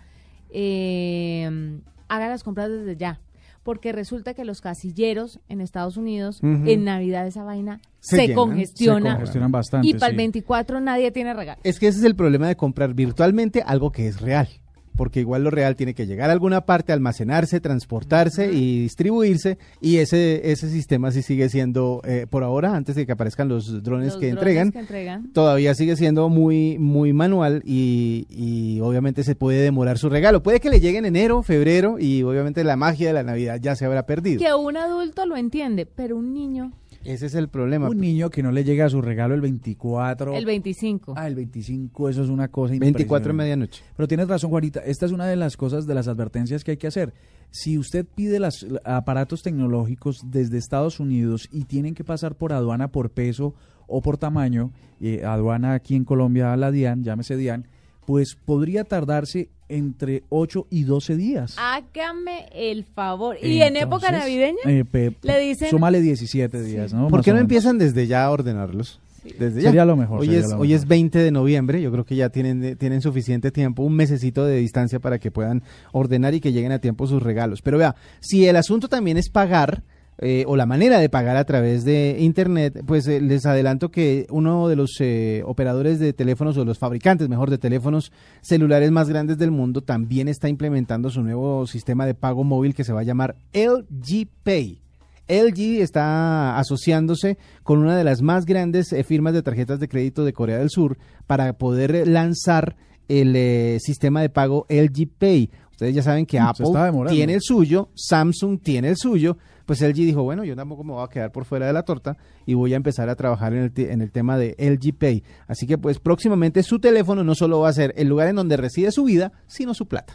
[0.57, 3.21] Eh, haga las compras desde ya.
[3.65, 8.37] Porque resulta que los casilleros en Estados Unidos, en Navidad esa vaina Se se, llenan,
[8.37, 9.11] congestiona.
[9.11, 9.89] Se congestionan bastante.
[9.89, 10.17] y para el sí.
[10.19, 11.61] 24 nadie tiene regalo.
[11.65, 14.49] Es que ese es el problema de comprar virtualmente algo que es real.
[14.97, 19.59] Porque igual lo real tiene que llegar a alguna parte, almacenarse, transportarse y distribuirse.
[19.81, 23.83] Y ese, ese sistema sí sigue siendo, eh, por ahora, antes de que aparezcan los
[23.83, 25.33] drones Los que drones entregan, que entregan.
[25.33, 30.43] todavía sigue siendo muy, muy manual y, y obviamente se puede demorar su regalo.
[30.43, 33.75] Puede que le llegue en enero, febrero y obviamente la magia de la Navidad ya
[33.77, 34.39] se habrá perdido.
[34.41, 36.73] Que un adulto lo entiende, pero un niño
[37.05, 37.89] Ese es el problema.
[37.89, 40.35] Un niño que no le llega a su regalo el 24.
[40.35, 41.15] el 25.
[41.17, 43.33] Ah, el 25, eso es una cosa 24 en impresionante.
[43.35, 43.83] medianoche.
[43.97, 44.81] Pero tienes razón, Juanita.
[44.81, 47.13] Esta es una de las cosas, de las advertencias que hay que hacer.
[47.51, 52.89] Si usted pide los aparatos tecnológicos desde Estados Unidos y tienen que pasar por aduana
[52.89, 53.55] por peso
[53.87, 57.69] o por tamaño, eh, aduana aquí en Colombia, la DIAN, llámese DIAN,
[58.07, 61.57] pues podría tardarse entre 8 y 12 días.
[61.59, 63.37] Hágame el favor.
[63.43, 67.09] Y en época navideña eh, pe- le dicen- Súmale 17 días, ¿no?
[67.09, 67.45] ¿Por Más qué no menos.
[67.45, 69.01] empiezan desde ya a ordenarlos?
[69.39, 69.71] Desde ya.
[69.71, 70.83] Sería lo mejor, Hoy, es, lo hoy mejor.
[70.83, 74.59] es 20 de noviembre, yo creo que ya tienen, tienen suficiente tiempo, un mesecito de
[74.59, 77.63] distancia para que puedan ordenar y que lleguen a tiempo sus regalos.
[77.63, 79.83] Pero vea, si el asunto también es pagar,
[80.19, 84.27] eh, o la manera de pagar a través de Internet, pues eh, les adelanto que
[84.31, 89.09] uno de los eh, operadores de teléfonos, o los fabricantes, mejor, de teléfonos celulares más
[89.09, 93.01] grandes del mundo, también está implementando su nuevo sistema de pago móvil que se va
[93.01, 94.85] a llamar LG Pay.
[95.29, 100.25] LG está asociándose con una de las más grandes eh, firmas de tarjetas de crédito
[100.25, 102.77] de Corea del Sur para poder lanzar
[103.09, 105.51] el eh, sistema de pago LG Pay.
[105.71, 106.67] Ustedes ya saben que Mm, Apple
[107.09, 111.05] tiene el suyo, Samsung tiene el suyo, pues LG dijo, bueno, yo tampoco me voy
[111.05, 113.73] a quedar por fuera de la torta y voy a empezar a trabajar en el,
[113.91, 115.23] en el tema de LG Pay.
[115.47, 118.57] Así que pues próximamente su teléfono no solo va a ser el lugar en donde
[118.57, 120.15] reside su vida, sino su plata.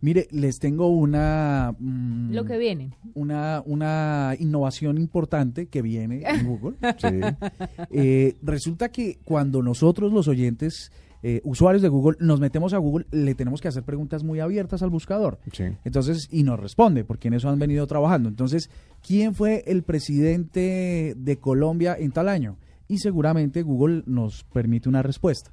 [0.00, 1.74] Mire, les tengo una...
[1.76, 2.96] mm, Lo que viene.
[3.14, 6.76] una, una innovación importante que viene en Google.
[7.90, 13.06] Eh, resulta que cuando nosotros los oyentes, eh, usuarios de Google, nos metemos a Google,
[13.10, 15.38] le tenemos que hacer preguntas muy abiertas al buscador.
[15.84, 18.28] Entonces, y nos responde, porque en eso han venido trabajando.
[18.28, 18.70] Entonces,
[19.06, 22.56] ¿quién fue el presidente de Colombia en tal año?
[22.86, 25.50] Y seguramente Google nos permite una respuesta.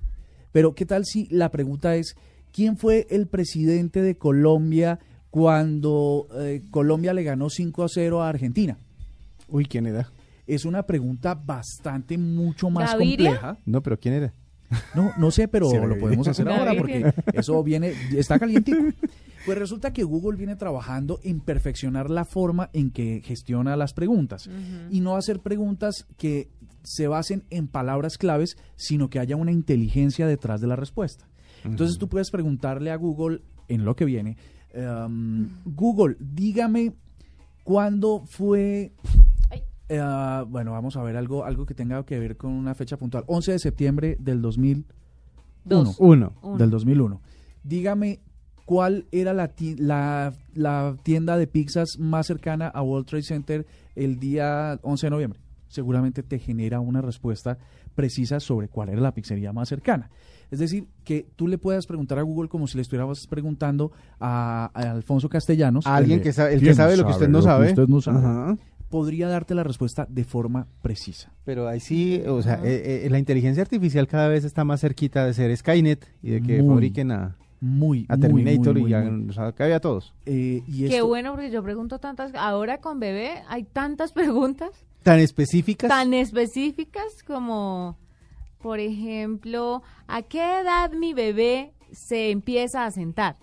[0.52, 2.16] Pero, ¿qué tal si la pregunta es,
[2.54, 5.00] ¿quién fue el presidente de Colombia
[5.32, 8.78] cuando eh, Colombia le ganó 5 a 0 a Argentina?
[9.50, 10.10] Uy, ¿quién era?
[10.48, 13.32] Es una pregunta bastante mucho más ¿Gaviria?
[13.32, 13.58] compleja.
[13.66, 14.34] No, pero ¿quién era?
[14.94, 18.78] No, no sé, pero Sí, lo podemos hacer ahora porque eso viene, está calientico.
[19.46, 24.50] Pues resulta que Google viene trabajando en perfeccionar la forma en que gestiona las preguntas
[24.90, 26.50] y no hacer preguntas que
[26.84, 31.28] se basen en palabras claves, sino que haya una inteligencia detrás de la respuesta.
[31.64, 34.38] Entonces tú puedes preguntarle a Google en lo que viene,
[34.76, 36.94] um, Google, dígame
[37.64, 38.94] cuándo fue
[39.90, 43.24] eh, bueno, vamos a ver algo, algo que tenga que ver con una fecha puntual.
[43.28, 44.84] 11 de septiembre del 2001.
[45.64, 45.96] Dos.
[46.00, 46.34] Uno.
[46.44, 46.58] Uno.
[46.58, 47.22] Del 2001.
[47.64, 48.20] Dígame
[48.66, 53.66] cuál era la, ti- la, la tienda de pizzas más cercana a World Trade Center
[53.96, 55.40] el día 11 de noviembre.
[55.68, 57.58] Seguramente te genera una respuesta
[57.96, 60.10] precisa sobre cuál era la pizzería más cercana.
[60.52, 64.70] Es decir, que tú le puedas preguntar a Google como si le estuvieras preguntando a,
[64.74, 65.88] a Alfonso Castellanos.
[65.88, 67.70] A alguien el que sabe, el que "¿Quién sabe lo que usted no sabe.
[67.70, 68.20] usted no sabe?".
[68.20, 68.58] Ajá.
[68.90, 71.32] Podría darte la respuesta de forma precisa.
[71.44, 75.26] Pero ahí sí, o sea, eh, eh, la inteligencia artificial cada vez está más cerquita
[75.26, 78.92] de ser Skynet y de que Muy, fabriquen a, Muy, a muy, Terminator muy, muy,
[78.92, 79.30] y a, muy.
[79.30, 80.14] o sea, cabe a todos.
[80.26, 82.34] Eh, y Qué esto- bueno, porque yo pregunto tantas.
[82.36, 84.70] Ahora con bebé hay tantas preguntas
[85.04, 85.90] Tan específicas.
[85.90, 87.98] tan específicas como,
[88.62, 93.36] por ejemplo, ¿a qué edad mi bebé se empieza a sentar?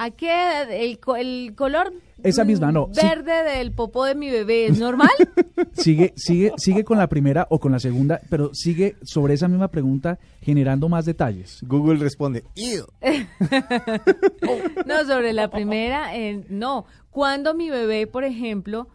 [0.00, 3.00] ¿A qué edad el, co- el color Esa misma, no, sí.
[3.04, 5.10] verde del popó de mi bebé es normal?
[5.72, 9.68] sigue, sigue, sigue con la primera o con la segunda, pero sigue sobre esa misma
[9.68, 11.58] pregunta generando más detalles.
[11.62, 12.84] Google responde, "Ew".
[14.86, 16.86] No, sobre la primera, eh, no.
[17.10, 18.88] Cuando mi bebé, por ejemplo,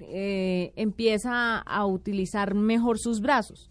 [0.00, 3.70] eh, empieza a utilizar mejor sus brazos.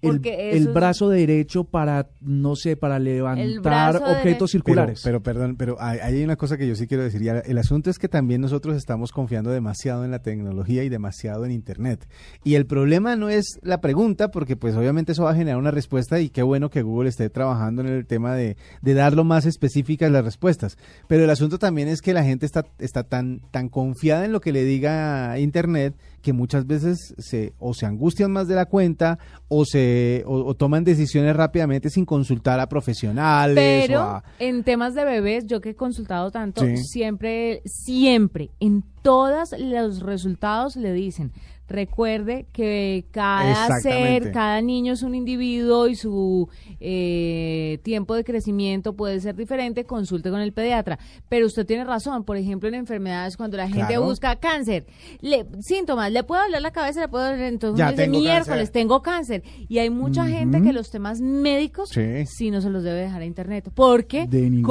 [0.00, 5.00] El, el brazo derecho para, no sé, para levantar objetos circulares.
[5.02, 7.22] Pero, pero perdón, pero hay, hay una cosa que yo sí quiero decir.
[7.22, 11.44] Ya, el asunto es que también nosotros estamos confiando demasiado en la tecnología y demasiado
[11.44, 12.08] en Internet.
[12.44, 15.70] Y el problema no es la pregunta, porque pues obviamente eso va a generar una
[15.70, 19.24] respuesta y qué bueno que Google esté trabajando en el tema de, de dar lo
[19.24, 20.78] más específicas las respuestas.
[21.08, 24.40] Pero el asunto también es que la gente está, está tan, tan confiada en lo
[24.40, 29.18] que le diga Internet que muchas veces se, o se angustian más de la cuenta
[29.48, 34.64] o se o, o toman decisiones rápidamente sin consultar a profesionales o Pero a, en
[34.64, 36.76] temas de bebés, yo que he consultado tanto, Sí.
[36.78, 41.32] siempre, siempre, en todos los resultados le dicen,
[41.68, 46.48] recuerde que cada ser, cada niño es un individuo y su
[46.80, 50.98] eh, tiempo de crecimiento puede ser diferente, consulte con el pediatra.
[51.28, 54.04] Pero usted tiene razón, por ejemplo, en enfermedades, cuando la gente Claro.
[54.04, 54.86] busca cáncer,
[55.20, 58.72] le, síntomas, le puede doler la cabeza, le puede doler, entonces Ya tengo miércoles, cáncer".
[58.72, 59.42] tengo cáncer.
[59.68, 62.24] Y hay mucha gente que los temas médicos Sí.
[62.26, 63.70] sí no se los debe dejar a internet.
[63.74, 64.62] Porque De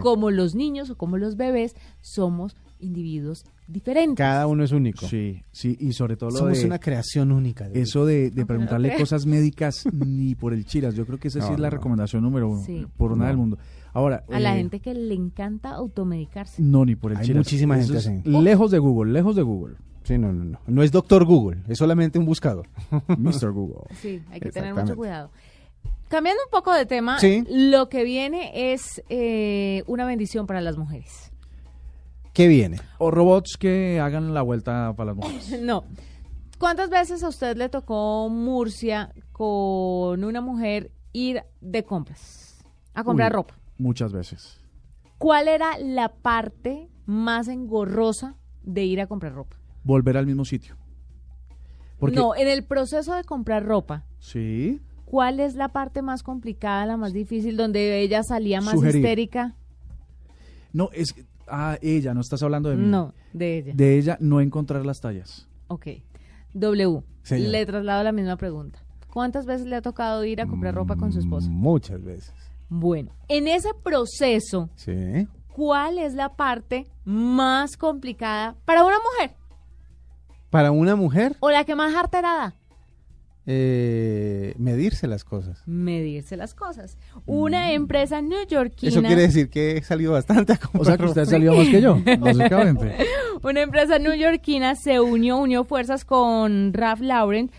[0.00, 4.16] como los niños o como los bebés, somos individuos diferentes.
[4.16, 5.06] Cada uno es único.
[5.06, 7.68] Sí, sí, y sobre todo lo Somos de una creación única.
[7.68, 10.94] de eso de, de preguntarle cosas médicas ni por el chiras.
[10.94, 12.86] Yo creo que esa sí es la recomendación número uno Sí.
[12.96, 13.24] por No.
[13.26, 13.58] del mundo.
[13.92, 16.60] Ahora, A la eh, gente que le encanta automedicarse.
[16.62, 17.38] no ni por el Hay chiras.
[17.38, 18.28] muchísima Eso gente así.
[18.28, 19.76] Lejos de Google, lejos de Google.
[20.04, 20.60] Sí, no, no, no.
[20.66, 22.68] No es doctor Google, es solamente un buscador.
[23.08, 23.50] Mr.
[23.52, 23.80] Google.
[24.00, 25.30] Sí, hay que tener mucho cuidado.
[26.08, 27.42] Cambiando un poco de tema, Sí.
[27.50, 31.32] lo que viene es eh, una bendición para las mujeres.
[32.36, 32.78] ¿Qué viene?
[32.98, 35.58] O robots que hagan la vuelta para las mujeres.
[35.62, 35.84] No.
[36.58, 42.62] ¿Cuántas veces a usted le tocó Murcia con una mujer ir de compras?
[42.92, 43.54] A comprar Uy, ropa.
[43.78, 44.60] Muchas veces.
[45.16, 49.56] ¿Cuál era la parte más engorrosa de ir a comprar ropa?
[49.82, 50.76] Volver al mismo sitio.
[51.98, 54.82] Porque, No, en el proceso de comprar ropa, Sí.
[55.06, 58.96] ¿cuál es la parte más complicada, la más difícil, donde ella salía más Sugerir.
[58.96, 59.54] histérica?
[60.74, 62.86] No, es que- ah, ella, no estás hablando de mí.
[62.86, 63.72] No, de ella.
[63.74, 65.48] De ella no encontrar las tallas.
[65.68, 65.86] Ok.
[66.54, 67.50] W, Señora.
[67.50, 68.78] le traslado la misma pregunta.
[69.12, 71.48] ¿Cuántas veces le ha tocado ir a comprar ropa con su esposa?
[71.50, 72.32] Muchas veces.
[72.68, 75.26] Bueno, en ese proceso, Sí.
[75.48, 79.36] ¿cuál es la parte más complicada para una mujer?
[80.50, 82.54] Para una mujer, ¿O la que más harterada?
[83.48, 85.62] Eh, medirse las cosas.
[85.66, 86.98] Medirse las cosas.
[87.26, 88.90] Una empresa neoyorquina.
[88.90, 91.68] Eso quiere decir que he salido bastante a comprar O sea que usted salió más
[91.68, 92.96] que yo, básicamente.
[93.42, 97.52] Una empresa neoyorquina se unió, unió fuerzas con Ralph Lauren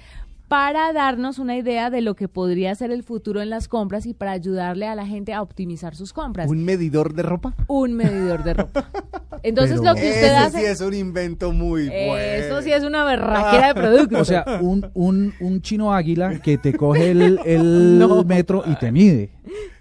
[0.48, 4.14] para darnos una idea de lo que podría ser el futuro en las compras y
[4.14, 6.50] para ayudarle a la gente a optimizar sus compras.
[6.50, 7.54] ¿Un medidor de ropa?
[7.68, 8.90] Un medidor de ropa.
[9.44, 10.58] Entonces Pero- lo que usted Ese hace...
[10.60, 12.18] sí es un invento muy bueno.
[12.18, 14.20] Eso sí es una berraquera de producto.
[14.20, 18.24] O sea, un, un, un chino águila que te coge el, el No.
[18.24, 19.32] metro y te mide.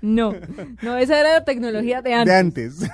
[0.02, 0.34] No,
[0.82, 2.32] no, esa era la tecnología de antes.
[2.32, 2.38] De
[2.86, 2.90] antes.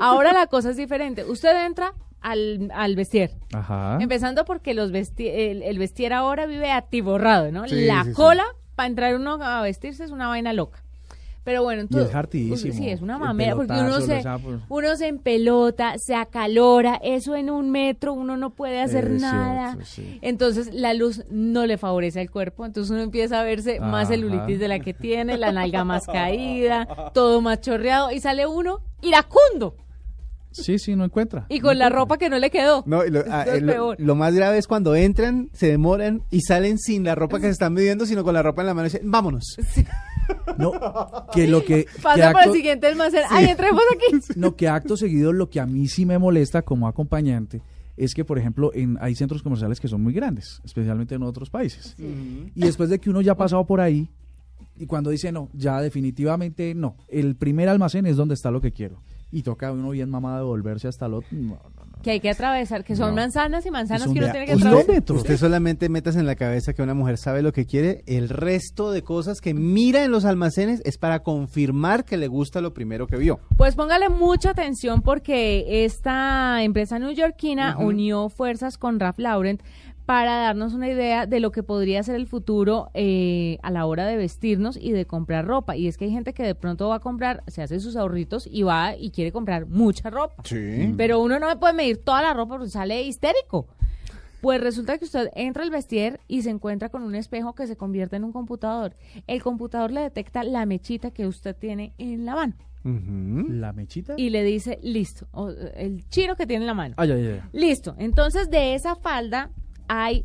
[0.00, 1.24] Ahora la cosa es diferente.
[1.24, 3.30] Usted entra al, al vestier.
[3.52, 3.98] Ajá.
[4.00, 7.66] Empezando porque los vesti el, el vestier ahora vive atiborrado, ¿no?
[7.68, 8.14] Sí, la sí, sí.
[8.14, 10.82] cola para entrar uno a vestirse es una vaina loca.
[11.44, 12.74] Pero bueno, entonces, es hartísimo.
[12.74, 14.60] Sí, es una mamera porque uno se, sapos.
[14.68, 19.70] uno se empelota, se acalora, eso en un metro uno no puede hacer Es nada.
[19.72, 20.18] cierto, sí.
[20.20, 24.58] Entonces la luz no le favorece al cuerpo, entonces uno empieza a verse más celulitis
[24.60, 29.74] de la que tiene, la nalga más caída, todo más chorreado y sale uno iracundo
[30.50, 31.46] Sí, sí, no encuentra.
[31.48, 32.82] y con la ropa que no le quedó.
[32.86, 33.96] No, y lo, ah, es eh, lo- peor.
[34.00, 37.52] lo más grave es cuando entran, se demoran y salen sin la ropa que se
[37.52, 39.56] están midiendo, sino con la ropa en la mano y dicen, vámonos.
[40.58, 40.72] No,
[41.32, 41.84] que lo que...
[41.94, 43.22] que Pasa por el siguiente almacén.
[43.30, 44.32] ¡Ay, entremos aquí!
[44.36, 47.62] No, que acto seguido lo que a mí sí me molesta como acompañante
[47.96, 51.50] es que, por ejemplo, en, hay centros comerciales que son muy grandes, especialmente en otros
[51.50, 51.96] países.
[51.98, 54.08] Y después de que uno ya ha pasado por ahí,
[54.76, 58.70] y cuando dice no, ya definitivamente no, el primer almacén es donde está lo que
[58.70, 59.02] quiero.
[59.30, 61.28] Y toca uno bien mamado devolverse hasta el otro.
[61.32, 62.02] No, no, no.
[62.02, 63.16] Que hay que atravesar, que son No.
[63.16, 65.16] manzanas y manzanas un que uno tiene que un atravesar.
[65.16, 68.90] Usted solamente metas en la cabeza que una mujer sabe lo que quiere, el resto
[68.92, 73.06] de cosas que mira en los almacenes es para confirmar que le gusta lo primero
[73.08, 73.40] que vio.
[73.56, 79.60] Pues póngale mucha atención porque esta empresa neoyorquina unió fuerzas con Ralph Lauren
[80.08, 84.06] para darnos una idea de lo que podría ser el futuro eh, a la hora
[84.06, 85.76] de vestirnos y de comprar ropa.
[85.76, 88.48] Y es que hay gente que de pronto va a comprar, se hace sus ahorritos
[88.50, 90.42] y va y quiere comprar mucha ropa.
[90.44, 90.94] Sí.
[90.96, 93.66] Pero uno no puede medir toda la ropa porque sale histérico.
[94.40, 97.76] Pues resulta que usted entra al vestier y se encuentra con un espejo que se
[97.76, 98.96] convierte en un computador.
[99.26, 104.14] El computador le detecta la mechita que usted tiene en la mano La mechita.
[104.16, 106.94] y le dice, listo, o, el chiro que tiene en la mano.
[106.96, 107.40] Ay, ay, ay.
[107.52, 109.50] Listo, entonces de esa falda
[109.88, 110.24] hay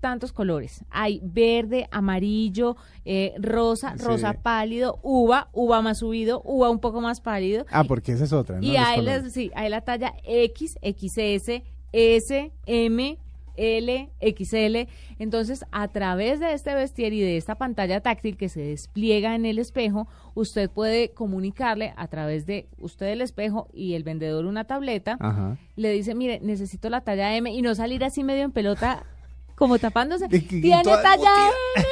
[0.00, 0.84] tantos colores.
[0.90, 4.04] Hay verde, amarillo, eh, rosa, Sí.
[4.04, 7.64] rosa pálido, uva, uva más subido, uva un poco más pálido.
[7.70, 8.62] Ah, porque esa es otra, ¿no?
[8.66, 9.22] Y Los hay, colores.
[9.24, 13.18] las, sí, hay la talla X, XS, S, M,
[13.56, 14.88] L, XL.
[15.18, 19.46] Entonces, a través de este vestier y de esta pantalla táctil que se despliega en
[19.46, 24.64] el espejo, usted puede comunicarle a través de usted el espejo y el vendedor una
[24.64, 25.16] tableta.
[25.20, 25.56] Ajá.
[25.76, 29.04] Le dice, mire, necesito la talla M y no salir así medio en pelota
[29.54, 30.28] como tapándose.
[30.28, 31.48] ¿Tiene talla.
[31.76, 31.84] M?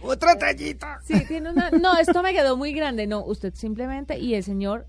[0.00, 1.00] Otra tallita.
[1.04, 1.70] Sí, tiene una...
[1.70, 3.06] No, esto me quedó muy grande.
[3.06, 4.86] No, usted simplemente y el señor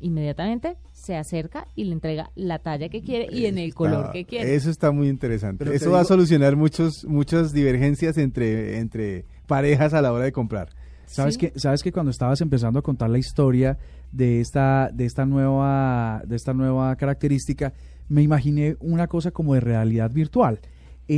[0.00, 4.24] inmediatamente se acerca y le entrega la talla que quiere y en el color que
[4.24, 4.54] quiere.
[4.54, 5.64] Eso está muy interesante.
[5.64, 10.32] Pero Eso va a solucionar muchos, muchas divergencias entre, entre parejas a la hora de
[10.32, 10.70] comprar.
[11.06, 11.40] ¿Sabes Sí.
[11.50, 13.78] que sabes que cuando estabas empezando a contar la historia
[14.12, 17.72] de esta de esta nueva de esta nueva característica,
[18.08, 20.60] me imaginé una cosa como de realidad virtual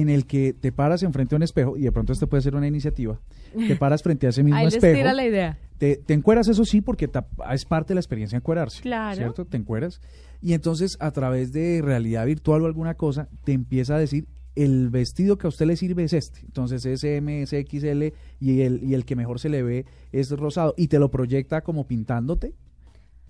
[0.00, 2.54] en el que te paras enfrente a un espejo y de pronto este puede ser
[2.54, 3.20] una iniciativa.
[3.68, 4.94] Te paras frente a ese mismo Ahí les espejo.
[4.96, 5.58] tira la idea.
[5.78, 8.80] Te, te encueras, eso sí, porque ta- es parte de la experiencia encuerarse.
[8.82, 9.16] Claro.
[9.16, 9.44] ¿Cierto?
[9.44, 10.00] Te encueras.
[10.40, 14.90] Y entonces, a través de realidad virtual o alguna cosa, te empieza a decir, el
[14.90, 16.40] vestido que a usted le sirve es este.
[16.40, 20.30] Entonces, es M, es XL, y el, y el que mejor se le ve es
[20.30, 20.74] rosado.
[20.76, 22.54] Y te lo proyecta como pintándote.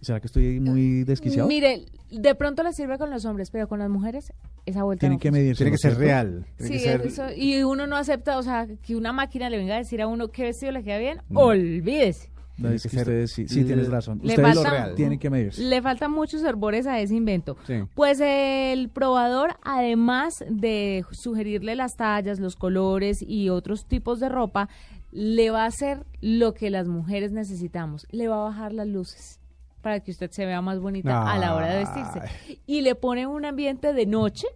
[0.03, 1.49] ¿Será que estoy muy desquiciado?
[1.49, 4.33] Mire, de pronto le sirve con los hombres, pero con las mujeres
[4.67, 5.65] esa vuelta Tienen no que medirse.
[5.65, 6.45] Tiene que ser real.
[6.59, 9.57] Tiene Sí, que ser- eso, y uno no acepta, o sea, que una máquina le
[9.59, 11.37] venga a decir a uno qué vestido le queda bien, Mm.
[11.38, 12.31] olvídese.
[12.59, 14.21] No, es que ustedes sí, sí tienes razón.
[14.23, 14.95] Le Ustedes falta- real.
[14.95, 15.62] tienen que medirse.
[15.62, 17.57] Le faltan muchos herbores a ese invento.
[17.67, 17.75] Sí.
[17.95, 24.69] Pues el probador, además de sugerirle las tallas, los colores y otros tipos de ropa,
[25.12, 28.07] le va a hacer lo que las mujeres necesitamos.
[28.11, 29.41] Le va a bajar las luces
[29.83, 32.21] para que usted se vea más bonita a la hora de vestirse.
[32.66, 34.47] Y le pone un ambiente de noche,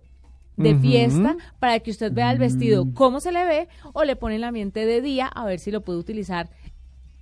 [0.57, 4.37] de fiesta, para que usted vea el vestido cómo se le ve, o le pone
[4.37, 6.49] el ambiente de día a ver si lo puede utilizar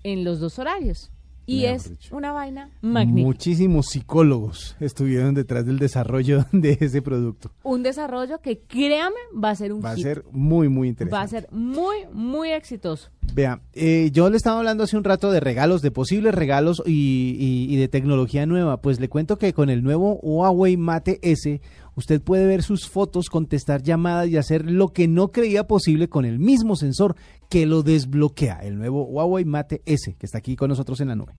[0.04, 1.10] en los dos horarios.
[1.46, 2.16] Y Mejor es dicho.
[2.16, 3.26] una vaina magnífica.
[3.26, 7.50] Muchísimos psicólogos estuvieron detrás del desarrollo de ese producto.
[7.62, 11.14] un desarrollo que créame va a ser un Va a ser muy, muy interesante.
[11.16, 15.30] va a ser muy muy exitoso Vea, eh, yo le estaba hablando hace un rato
[15.32, 18.80] de regalos, de posibles regalos y, y- y de tecnología nueva.
[18.82, 21.60] Pues le cuento que con el nuevo Huawei Mate S,
[21.94, 26.24] usted puede ver sus fotos, contestar llamadas y hacer lo que no creía posible con
[26.24, 27.16] el mismo sensor
[27.48, 28.60] que lo desbloquea.
[28.62, 31.34] El nuevo Huawei Mate S, que está aquí con nosotros en la nube.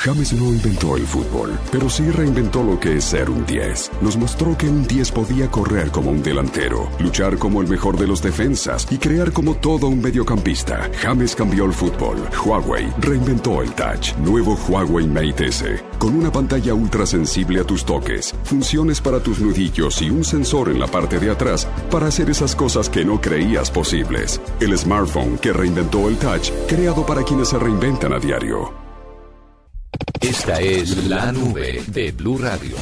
[0.00, 3.90] James no inventó el fútbol, pero sí reinventó lo que es ser un 10.
[4.00, 8.06] Nos mostró que un 10 podía correr como un delantero, luchar como el mejor de
[8.06, 10.88] los defensas y crear como todo un mediocampista.
[11.02, 12.18] James cambió el fútbol.
[12.44, 14.14] Huawei reinventó el touch.
[14.18, 15.82] Nuevo Huawei Mate S.
[15.98, 20.68] Con una pantalla ultra sensible a tus toques, funciones para tus nudillos y un sensor
[20.68, 24.40] en la parte de atrás para hacer esas cosas que no creías posibles.
[24.60, 28.87] El smartphone que reinventó el touch, creado para quienes se reinventan a diario.
[30.20, 32.76] Esta es la nube de Blue Radio.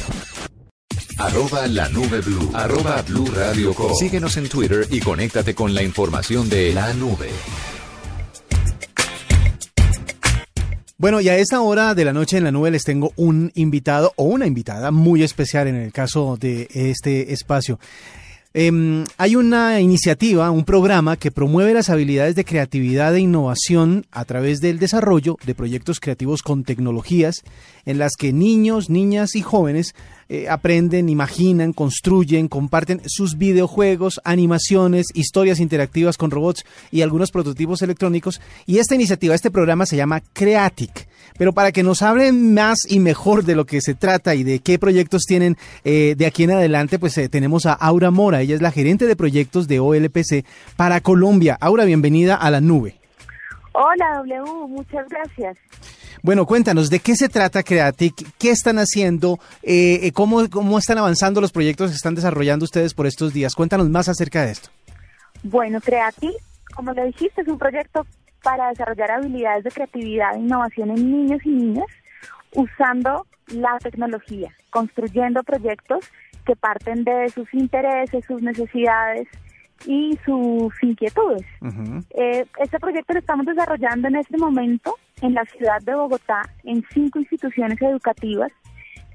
[1.19, 2.49] Arroba la nube blue.
[2.53, 3.93] Arroba blue radio com.
[3.93, 7.29] Síguenos en Twitter y conéctate con la información de la nube.
[10.97, 14.13] Bueno, y a esta hora de la noche en la nube les tengo un invitado
[14.15, 17.79] o una invitada muy especial en el caso de este espacio.
[18.59, 24.25] Em, hay una iniciativa, un programa que promueve las habilidades de creatividad e innovación a
[24.25, 27.43] través del desarrollo de proyectos creativos con tecnologías
[27.85, 29.93] en las que niños, niñas y jóvenes
[30.29, 37.81] eh, aprenden, imaginan, construyen, comparten sus videojuegos, animaciones, historias interactivas con robots y algunos prototipos
[37.81, 38.41] electrónicos.
[38.65, 41.07] Y esta iniciativa, este programa se llama Creatic.
[41.37, 44.59] Pero para que nos hablen más y mejor de lo que se trata y de
[44.59, 48.41] qué proyectos tienen eh, de aquí en adelante, pues eh, tenemos a Aura Mora.
[48.41, 51.57] Ella es la gerente de proyectos de OLPC para Colombia.
[51.61, 52.95] Aura, bienvenida a la nube.
[53.73, 55.57] Hola W, muchas gracias.
[56.23, 58.15] Bueno, cuéntanos, ¿de qué se trata Creatic?
[58.37, 59.39] ¿Qué están haciendo?
[59.61, 63.53] Eh, eh, ¿cómo, ¿Cómo están avanzando los proyectos que están desarrollando ustedes por estos días?
[63.53, 64.69] Cuéntanos más acerca de esto.
[65.43, 66.33] Bueno, Creative,
[66.75, 68.05] como lo dijiste, es un proyecto
[68.41, 71.87] para desarrollar habilidades de creatividad e innovación en niños y niñas
[72.53, 76.05] usando la tecnología, construyendo proyectos
[76.45, 79.27] que parten de sus intereses, sus necesidades
[79.85, 81.45] y sus inquietudes.
[82.11, 86.83] Eh, este proyecto lo estamos desarrollando en este momento en la ciudad de Bogotá en
[86.93, 88.51] cinco instituciones educativas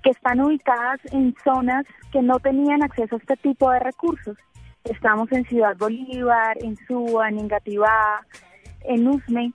[0.03, 4.37] que están ubicadas en zonas que no tenían acceso a este tipo de recursos.
[4.85, 8.27] Estamos en Ciudad Bolívar, en Suba, en Engativá,
[8.85, 9.53] en Usme,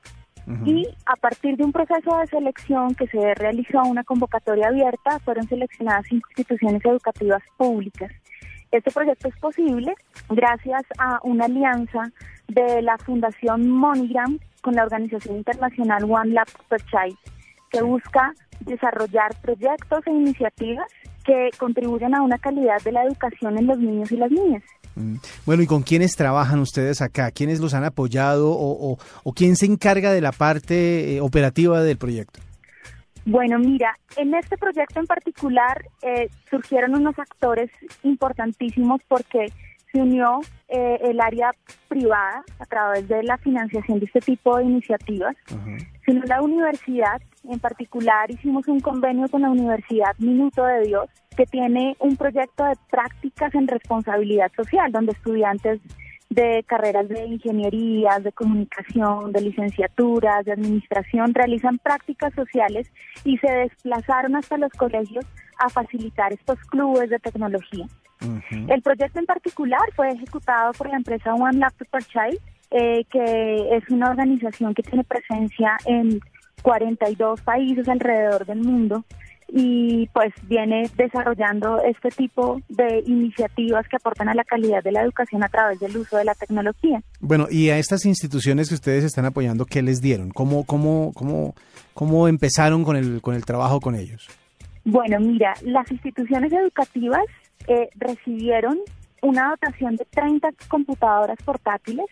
[0.65, 5.45] y a partir de un proceso de selección que se realizó una convocatoria abierta, fueron
[5.45, 8.09] seleccionadas cinco instituciones educativas públicas.
[8.71, 9.93] Este proyecto es posible
[10.29, 12.11] gracias a una alianza
[12.47, 17.17] de la Fundación MoneyGram con la organización internacional One Lab per Child,
[17.71, 20.87] que busca desarrollar proyectos e iniciativas
[21.23, 24.63] que contribuyan a una calidad de la educación en los niños y las niñas.
[24.95, 25.15] Mm.
[25.45, 27.31] Bueno, ¿y con quiénes trabajan ustedes acá?
[27.31, 28.97] ¿Quiénes los han apoyado o,
[29.35, 32.39] quién se encarga de la parte eh, operativa del proyecto?
[33.29, 37.69] Bueno, mira, en este proyecto en particular eh, surgieron unos actores
[38.03, 39.51] importantísimos porque
[39.91, 41.51] se unió eh, el área
[41.89, 45.35] privada a través de la financiación de este tipo de iniciativas.
[46.05, 51.09] Se unió la universidad, en particular hicimos un convenio con la Universidad Minuto de Dios,
[51.35, 55.81] que tiene un proyecto de prácticas en responsabilidad social, donde estudiantes
[56.29, 62.91] de carreras de ingeniería, de comunicación, de licenciaturas, de administración, realizan prácticas sociales
[63.23, 65.25] y se desplazaron hasta los colegios
[65.59, 67.85] a facilitar estos clubes de tecnología.
[68.67, 72.39] El proyecto en particular fue ejecutado por la empresa One Laptop per Child,
[72.71, 76.19] eh, que es una organización que tiene presencia en
[76.61, 79.05] 42 países alrededor del mundo
[79.47, 85.01] y pues viene desarrollando este tipo de iniciativas que aportan a la calidad de la
[85.01, 87.01] educación a través del uso de la tecnología.
[87.19, 90.29] Bueno, y a estas instituciones que ustedes están apoyando, ¿qué les dieron?
[90.31, 91.55] ¿Cómo, cómo, cómo,
[91.93, 94.27] cómo empezaron con el, con el trabajo con ellos?
[94.83, 97.25] Bueno, mira, las instituciones educativas
[97.67, 98.77] eh, recibieron
[99.21, 102.05] una dotación de 30 computadoras portátiles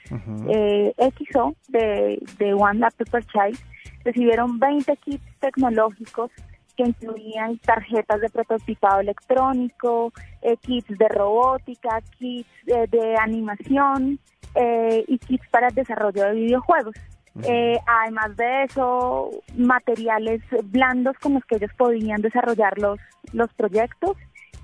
[0.49, 3.59] eh, XO de, de One Laptop per Child.
[4.03, 6.31] Recibieron 20 kits tecnológicos
[6.75, 10.11] que incluían tarjetas de prototipado electrónico,
[10.41, 14.19] eh, kits de robótica, kits eh, de animación
[14.55, 16.95] eh, y kits para el desarrollo de videojuegos.
[17.43, 22.97] Eh, además de eso, materiales blandos con los que ellos podían desarrollar los,
[23.33, 24.15] los proyectos,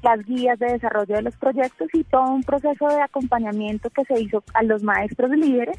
[0.02, 4.20] las guías de desarrollo de los proyectos y todo un proceso de acompañamiento que se
[4.20, 5.78] hizo a los maestros líderes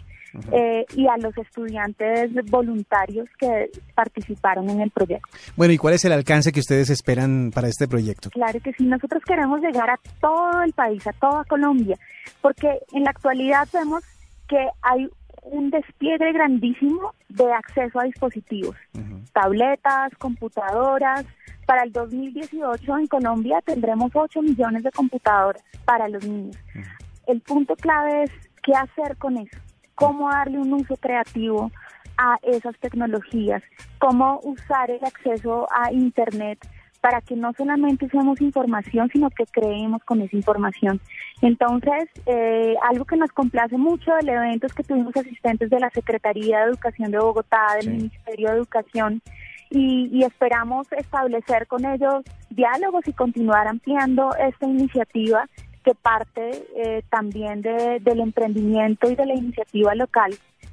[0.52, 5.28] eh, y a los estudiantes voluntarios que participaron en el proyecto.
[5.56, 8.30] Bueno, ¿y cuál es el alcance que ustedes esperan para este proyecto?
[8.30, 11.98] Claro que sí, nosotros queremos llegar a todo el país, a toda Colombia,
[12.40, 14.02] porque en la actualidad vemos
[14.48, 15.08] que hay
[15.42, 18.76] un despliegue grandísimo de acceso a dispositivos,
[19.32, 21.26] tabletas, computadoras.
[21.72, 26.54] Para el 2018 en Colombia tendremos 8 millones de computadoras para los niños.
[27.26, 28.30] El punto clave es
[28.62, 29.56] qué hacer con eso,
[29.94, 31.70] cómo darle un uso creativo
[32.18, 33.62] a esas tecnologías,
[33.98, 36.58] cómo usar el acceso a Internet
[37.00, 41.00] para que no solamente usemos información, sino que creemos con esa información.
[41.40, 45.88] Entonces, eh, algo que nos complace mucho del evento es que tuvimos asistentes de la
[45.88, 49.22] Secretaría de Educación de Bogotá, del Ministerio de Educación,
[49.72, 55.48] y, esperamos establecer con ellos diálogos y continuar ampliando esta iniciativa
[55.84, 60.32] que parte eh, también del emprendimiento y de la iniciativa local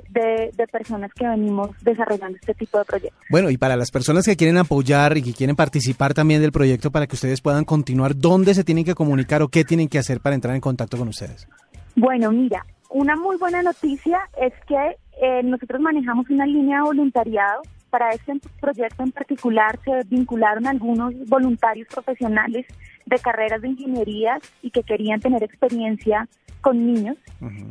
[0.10, 3.20] de, personas que venimos desarrollando este tipo de proyectos.
[3.30, 6.92] Bueno, y para las personas que quieren apoyar y que quieren participar también del proyecto
[6.92, 10.20] para que ustedes puedan continuar, ¿dónde se tienen que comunicar o qué tienen que hacer
[10.20, 11.48] para entrar en contacto con ustedes?
[11.96, 17.62] Bueno, mira, una muy buena noticia es que eh, nosotros manejamos una línea de voluntariado.
[17.90, 22.66] Para este proyecto en particular se vincularon algunos voluntarios profesionales
[23.06, 26.28] de carreras de ingeniería y que querían tener experiencia
[26.62, 27.18] con niños.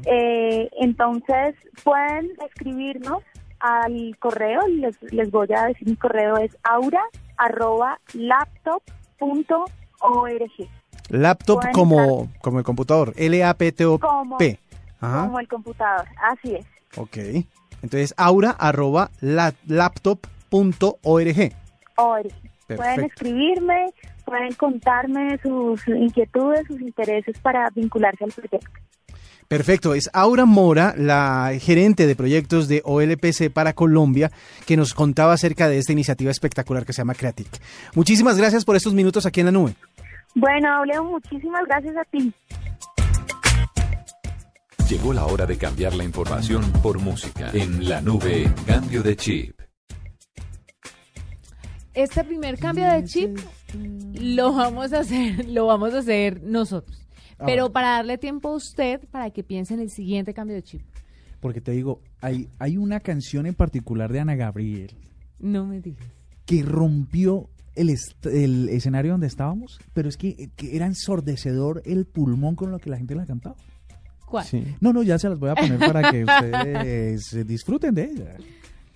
[0.07, 1.55] Eh, entonces
[1.85, 3.23] pueden escribirnos
[3.61, 7.03] al correo, les, les voy a decir mi correo es aura
[7.37, 8.83] arroba laptop
[9.19, 9.65] punto
[10.01, 10.51] org.
[11.11, 14.59] Laptop como, como el computador, L-A-P-T-O-P.
[15.01, 16.67] Como el computador, así es.
[16.97, 17.17] Ok,
[17.83, 21.53] entonces aura arroba laptop punto org.
[22.67, 23.87] Pueden escribirme,
[24.25, 28.71] pueden contarme sus inquietudes, sus intereses para vincularse al proyecto.
[29.49, 34.31] Perfecto, es Aura Mora, la gerente de proyectos de OLPC para Colombia,
[34.67, 37.49] que nos contaba acerca de esta iniciativa espectacular que se llama Creatic.
[37.95, 39.75] Muchísimas gracias por estos minutos aquí en la nube.
[40.35, 42.31] Bueno, Leo, muchísimas gracias a ti.
[44.89, 47.51] Llegó la hora de cambiar la información por música.
[47.53, 49.55] En la nube, cambio de chip.
[51.93, 53.39] Este primer cambio de chip
[54.15, 57.07] lo vamos a hacer, lo vamos a hacer nosotros.
[57.39, 60.63] Ah, Pero para darle tiempo a usted para que piense en el siguiente cambio de
[60.63, 60.81] chip.
[61.41, 64.97] Porque te digo, hay, hay una canción en particular de Ana Gabriel.
[65.39, 66.07] No me digas.
[66.47, 72.71] Que rompió el, el escenario donde estábamos, pero es que, era ensordecedor el pulmón con
[72.71, 73.57] lo que la gente la cantaba.
[74.29, 74.47] ¿Cuál?
[74.81, 78.37] No, no, ya se las voy a poner para que ustedes disfruten de ella.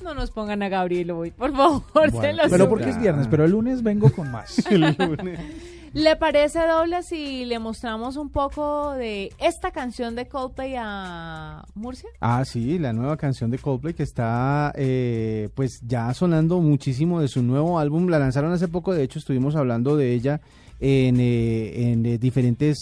[0.02, 3.44] No nos pongan a Gabriel hoy, por favor, se los Pero porque es viernes, pero
[3.44, 4.62] el lunes vengo con más.
[5.94, 12.08] ¿Le parece doble si le mostramos un poco de esta canción de Coldplay a Murcia?
[12.18, 17.28] Ah, sí, la nueva canción de Coldplay que está eh, pues ya sonando muchísimo de
[17.28, 18.08] su nuevo álbum.
[18.08, 20.40] La lanzaron hace poco, de hecho estuvimos hablando de ella
[20.80, 22.78] en, eh, en eh, diferentes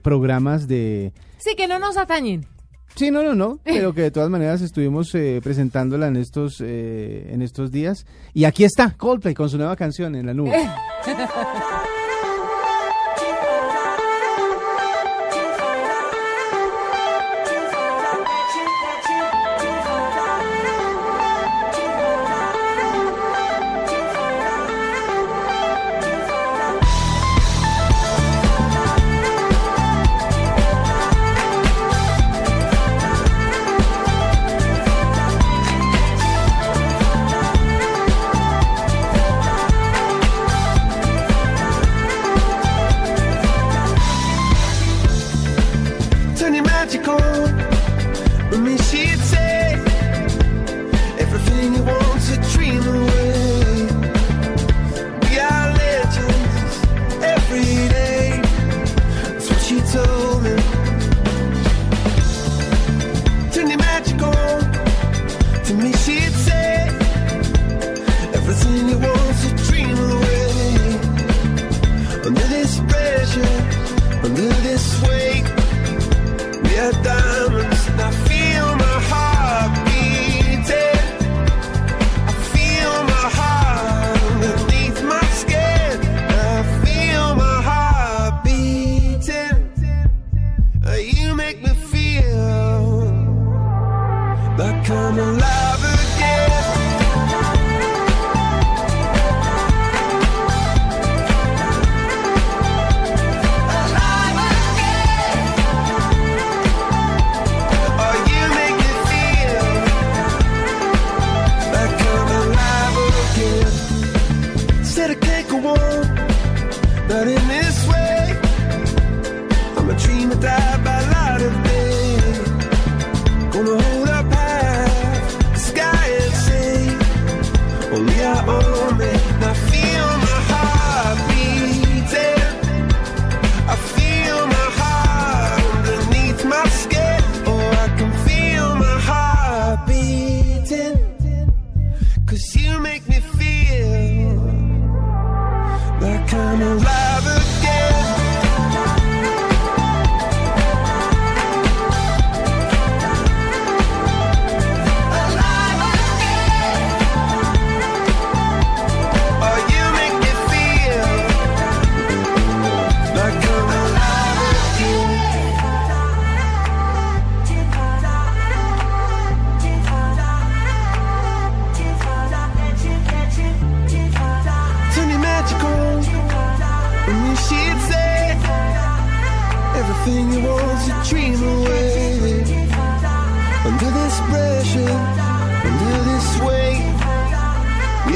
[0.00, 1.12] programas de...
[1.42, 2.46] Sí, que no nos atañen.
[2.94, 7.30] Sí, no, no, no, pero que de todas maneras estuvimos eh, presentándola en estos, eh,
[7.32, 8.06] en estos días.
[8.32, 10.52] Y aquí está, Coldplay con su nueva canción en la nube.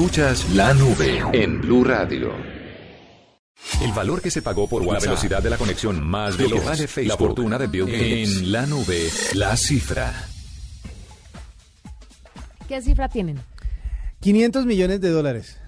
[0.00, 2.30] Escuchas la nube en Blue Radio.
[3.82, 6.64] El valor que se pagó por la velocidad de la conexión más de lo que
[6.64, 8.36] vale Facebook, la fortuna de Bill Gates.
[8.38, 10.10] En la nube, la cifra.
[12.66, 13.40] ¿Qué cifra tienen?
[14.20, 15.58] 500 millones de dólares.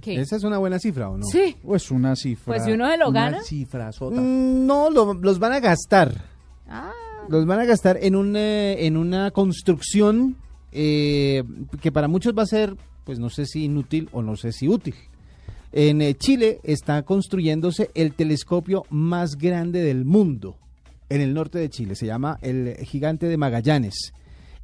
[0.00, 0.16] ¿Qué?
[0.20, 1.24] ¿Esa es una buena cifra o no?
[1.24, 1.56] Sí.
[1.62, 2.46] Pues una cifra.
[2.46, 3.42] Pues si uno se lo una gana.
[3.44, 4.20] cifra sota.
[4.20, 6.24] Mm, No, lo- los van a gastar.
[6.68, 6.90] Ah,
[7.28, 10.34] Los van a gastar en, un, eh, en una construcción
[10.72, 11.44] eh,
[11.80, 14.68] que para muchos va a ser, pues no sé si inútil o no sé si
[14.68, 14.94] útil.
[15.72, 20.56] En eh, Chile está construyéndose el telescopio más grande del mundo,
[21.08, 21.94] en el norte de Chile.
[21.94, 24.12] Se llama el Gigante de Magallanes.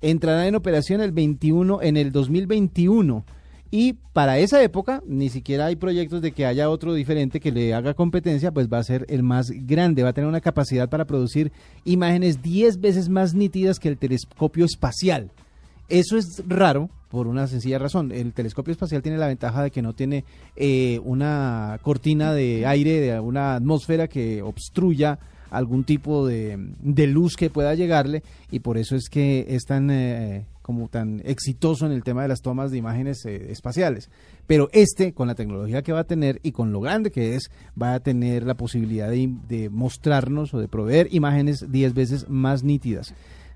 [0.01, 3.25] Entrará en operación el 21 en el 2021
[3.71, 7.75] y para esa época ni siquiera hay proyectos de que haya otro diferente que le
[7.75, 11.05] haga competencia, pues va a ser el más grande, va a tener una capacidad para
[11.05, 11.53] producir
[11.85, 15.31] imágenes 10 veces más nítidas que el telescopio espacial.
[15.89, 18.13] Eso es raro por una sencilla razón.
[18.13, 23.01] El telescopio espacial tiene la ventaja de que no tiene eh, una cortina de aire,
[23.01, 26.59] de una atmósfera que obstruya algún tipo de,
[27.09, 31.87] luz que pueda llegarle y por eso es que es tan eh, como tan exitoso
[31.87, 34.11] en el tema de las tomas de imágenes eh, espaciales.
[34.47, 37.51] Pero este, con la tecnología que va a tener y con lo grande que es,
[37.81, 42.63] va a tener la posibilidad de, de mostrarnos o de proveer imágenes 10 veces más
[42.63, 43.15] nítidas.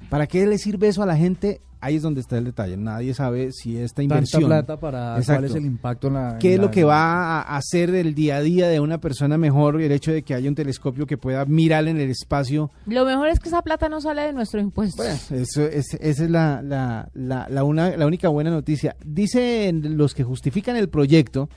[0.08, 1.60] ¿Para qué le sirve eso a la gente?
[1.82, 2.76] Ahí es donde está el detalle.
[2.76, 4.42] Nadie sabe si esta inversión...
[4.42, 5.46] Tanta plata para cuál Exacto.
[5.46, 6.36] es el impacto en la.
[6.38, 9.38] ¿Qué en es lo que va a hacer el día a día de una persona
[9.38, 9.80] mejor?
[9.80, 12.70] El hecho de que haya un telescopio que pueda mirar en el espacio.
[12.86, 15.02] lo mejor es que esa plata no sale de nuestro impuesto.
[15.04, 18.94] Eso es, esa es la, la, la, la una- la única buena noticia.
[19.02, 21.48] Dicen los que justifican el proyecto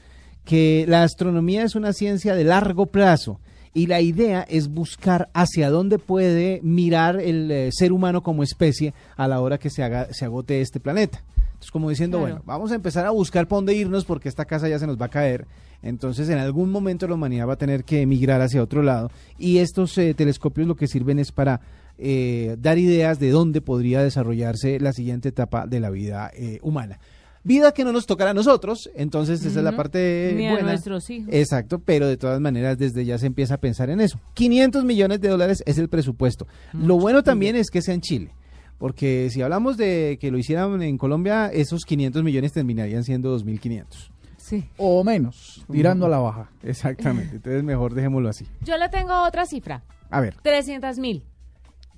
[0.45, 3.41] que la astronomía es una ciencia de largo plazo
[3.73, 8.93] y la idea es buscar hacia dónde puede mirar el eh, ser humano como especie
[9.15, 11.23] a la hora que se, haga, se agote este planeta.
[11.45, 12.33] Entonces, como diciendo, Claro.
[12.35, 15.01] bueno, vamos a empezar a buscar por dónde irnos porque esta casa ya se nos
[15.01, 15.45] va a caer.
[15.81, 19.11] Entonces, en algún momento la humanidad va a tener que emigrar hacia otro lado.
[19.37, 21.61] Y estos eh, telescopios lo que sirven es para
[21.97, 26.99] eh, dar ideas de dónde podría desarrollarse la siguiente etapa de la vida eh, humana.
[27.45, 30.69] Vida que no nos tocará a nosotros, entonces esa es la parte Ni a buena.
[30.69, 31.27] nuestros hijos.
[31.33, 34.17] Exacto, pero de todas maneras desde ya se empieza a pensar en eso.
[34.33, 36.47] 500 millones de dólares es el presupuesto.
[36.71, 38.31] Lo bueno también es que sea en Chile,
[38.77, 44.09] porque si hablamos de que lo hicieran en Colombia, esos 500 millones terminarían siendo 2.500.
[44.37, 44.65] Sí.
[44.77, 46.49] o menos, tirando a la baja.
[46.63, 47.37] Exactamente.
[47.37, 48.45] Entonces mejor dejémoslo así.
[48.61, 49.83] Yo le tengo otra cifra.
[50.09, 50.35] A ver.
[50.43, 51.23] 300 mil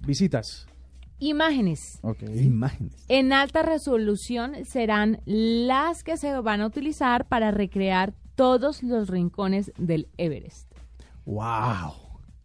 [0.05, 0.67] Visitas.
[1.19, 2.23] Imágenes Ok.
[2.23, 3.05] Imágenes.
[3.07, 9.71] en alta resolución serán las que se van a utilizar para recrear todos los rincones
[9.77, 10.69] del Everest.
[11.25, 11.93] ¡Wow!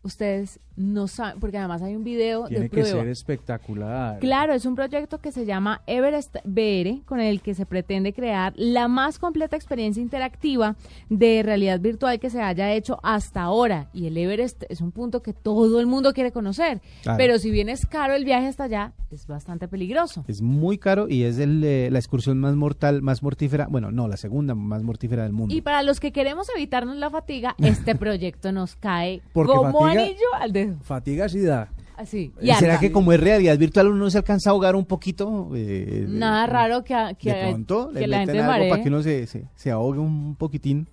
[0.03, 4.19] Ustedes no saben, porque además hay un video Tiene de que ser espectacular.
[4.19, 8.53] Claro, es un proyecto que se llama Everest VR, con el que se pretende crear
[8.57, 10.77] la más completa experiencia interactiva
[11.09, 13.89] de realidad virtual que se haya hecho hasta ahora.
[13.93, 16.81] Y el Everest es un punto que todo el mundo quiere conocer.
[17.03, 17.19] Claro.
[17.19, 20.25] Pero si bien es caro el viaje hasta allá, es bastante peligroso.
[20.29, 23.67] Es muy caro y es el, eh, la excursión más mortal, más mortífera.
[23.69, 25.55] Bueno, no, la segunda más mortífera del mundo.
[25.55, 30.03] Y para los que queremos evitarnos la fatiga, este proyecto nos cae Porque como fatiga-
[30.03, 31.69] anillo al Fatiga sí da.
[31.97, 32.33] Así.
[32.41, 35.51] ¿Y ¿Será que como es realidad virtual uno no se alcanza a ahogar un poquito?
[35.55, 38.71] Eh, Nada raro que, que, de pronto que le la gente maree.
[38.71, 40.89] para que uno se, se, se ahogue un poquitín,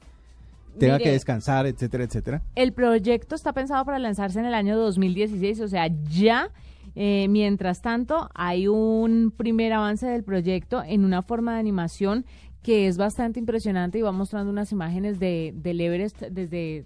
[0.77, 2.41] tenga Mire, que descansar, etcétera, etcétera.
[2.55, 6.49] El proyecto está pensado para lanzarse en el año 2016, o sea, ya.
[6.99, 12.25] Eh, mientras tanto, hay un primer avance del proyecto en una forma de animación
[12.67, 16.83] que es bastante impresionante y va mostrando unas imágenes de, del Everest desde,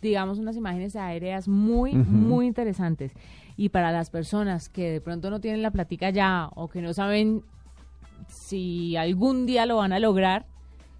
[0.00, 3.12] digamos, unas imágenes aéreas muy, muy interesantes.
[3.56, 6.92] Y para las personas que de pronto no tienen la platica ya o que no
[6.92, 7.44] saben
[8.28, 10.44] si algún día lo van a lograr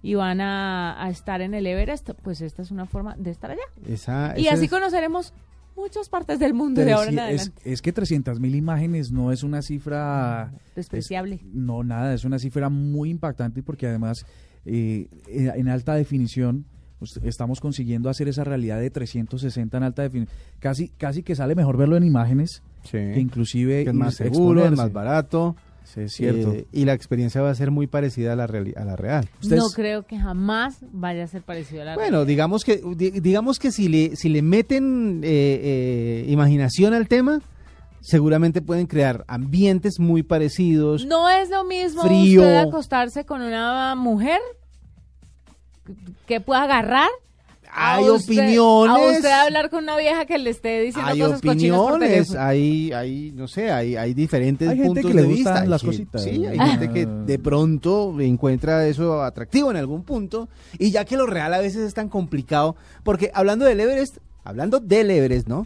[0.01, 3.51] y van a, a estar en el Everest, pues esta es una forma de estar
[3.51, 3.61] allá.
[3.85, 5.33] Esa, Y así es- conoceremos
[5.75, 7.51] muchas partes del mundo de ahora en adelante.
[7.63, 10.53] es, es que 300 mil imágenes no es una cifra...
[10.75, 11.35] Despreciable.
[11.35, 14.25] es- no, nada, es una cifra muy impactante porque además
[14.65, 16.65] eh, eh, en alta definición
[16.99, 20.37] pues, estamos consiguiendo hacer esa realidad de 360 en alta definición.
[20.59, 22.91] Casi, casi que sale mejor verlo en imágenes Sí.
[22.97, 25.55] que inclusive que es más seguro, es más barato.
[25.85, 26.53] Sí, es cierto.
[26.53, 29.29] eh, y la experiencia va a ser muy parecida a la, reali- a la real.
[29.41, 33.11] Ustedes- No creo que jamás vaya a ser parecido a la Bueno, digamos que di-
[33.19, 35.59] digamos que si le si le meten eh,
[36.23, 37.41] eh, imaginación al tema,
[38.01, 41.05] seguramente pueden crear ambientes muy parecidos.
[41.05, 42.41] No es lo mismo Frío.
[42.41, 44.39] usted acostarse con una mujer
[46.25, 47.09] que pueda agarrar.
[47.75, 48.95] Hay usted- opiniones.
[49.07, 52.39] A usted hablar con una vieja que le esté diciendo Hay cosas por opiniones, teléfono.
[52.41, 55.61] hay, hay, no sé, hay, hay diferentes Hay gente puntos que le de gustan vista.
[55.61, 56.23] Hay las cositas.
[56.23, 56.67] Sí, hay Ah.
[56.67, 60.49] gente que de pronto encuentra eso atractivo en algún punto.
[60.77, 64.79] Y ya que lo real a veces es tan complicado, porque hablando del Everest, hablando
[64.79, 65.65] del Everest, ¿no?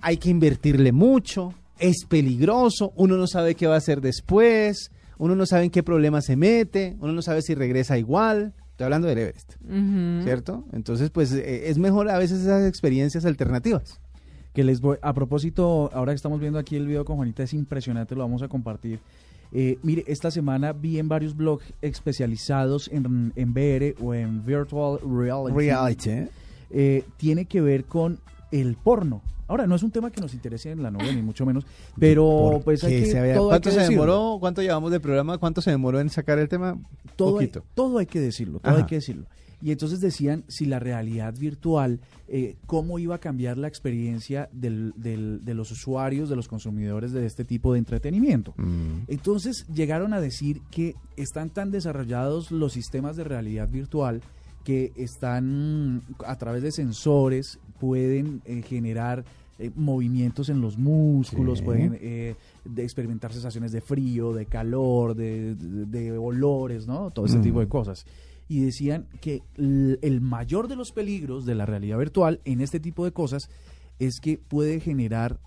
[0.00, 5.34] Hay que invertirle mucho, es peligroso, uno no sabe qué va a hacer después, uno
[5.34, 8.52] no sabe en qué problema se mete, uno no sabe si regresa igual.
[8.78, 9.54] Estoy hablando del Everest.
[10.22, 10.64] ¿Cierto?
[10.72, 13.98] Entonces, pues eh, es mejor a veces esas experiencias alternativas.
[14.54, 17.54] que les voy a propósito ahora que estamos viendo aquí el video con Juanita es
[17.54, 19.00] impresionante lo vamos a compartir
[19.50, 25.00] Eh, mire esta semana vi en varios blogs especializados en, en VR o en virtual
[25.02, 26.28] reality ¿eh?
[26.70, 28.20] eh, tiene que ver con
[28.52, 31.44] el porno ahora no es un tema que nos interese en la novela ni mucho
[31.44, 31.64] menos
[31.98, 34.02] pero pues hay Que que, se había- todo hay ¿Cuánto que se decirlo.
[34.04, 34.36] demoró?
[34.40, 35.38] ¿Cuánto llevamos de programa?
[35.38, 36.78] ¿Cuánto se demoró en sacar el tema?
[37.16, 37.64] todo hay, Poquito.
[37.74, 38.80] todo hay que decirlo, todo Ajá.
[38.82, 39.26] hay que decirlo.
[39.60, 44.92] Y entonces decían si la realidad virtual, eh, cómo iba a cambiar la experiencia del-
[44.96, 48.54] del- de los usuarios, de los consumidores de este tipo de entretenimiento.
[49.08, 54.20] Entonces llegaron a decir que están tan desarrollados los sistemas de realidad virtual
[54.64, 59.24] que están a través de sensores pueden eh, generar
[59.60, 61.64] eh, movimientos en los músculos, Sí.
[61.64, 67.10] pueden eh, de experimentar sensaciones de frío, de calor, de, de- de olores, ¿no?
[67.10, 67.42] Todo ese Mm.
[67.42, 68.06] tipo de cosas.
[68.48, 73.04] Y decían que el mayor de los peligros de la realidad virtual en este tipo
[73.04, 73.50] de cosas
[73.98, 75.38] es que puede generar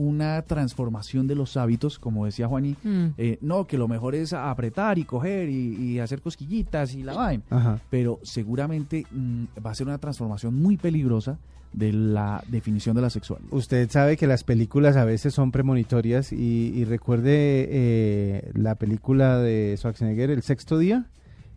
[0.00, 3.06] una transformación de los hábitos, como decía Juaní, Mm.
[3.18, 7.14] eh, no, que lo mejor es apretar y coger y, y hacer cosquillitas y la
[7.14, 7.42] vaina.
[7.50, 7.78] Ajá.
[7.90, 11.38] Pero seguramente mm, va a ser una transformación muy peligrosa
[11.72, 13.52] de la definición de la sexualidad.
[13.52, 19.38] Usted sabe que las películas a veces son premonitorias y, y recuerde eh, la película
[19.38, 21.06] de Schwarzenegger, El sexto día,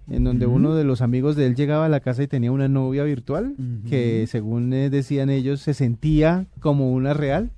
[0.10, 2.68] en donde uno de los amigos de él llegaba a la casa y tenía una
[2.68, 3.56] novia virtual
[3.90, 7.52] que según eh, decían ellos se sentía como una real.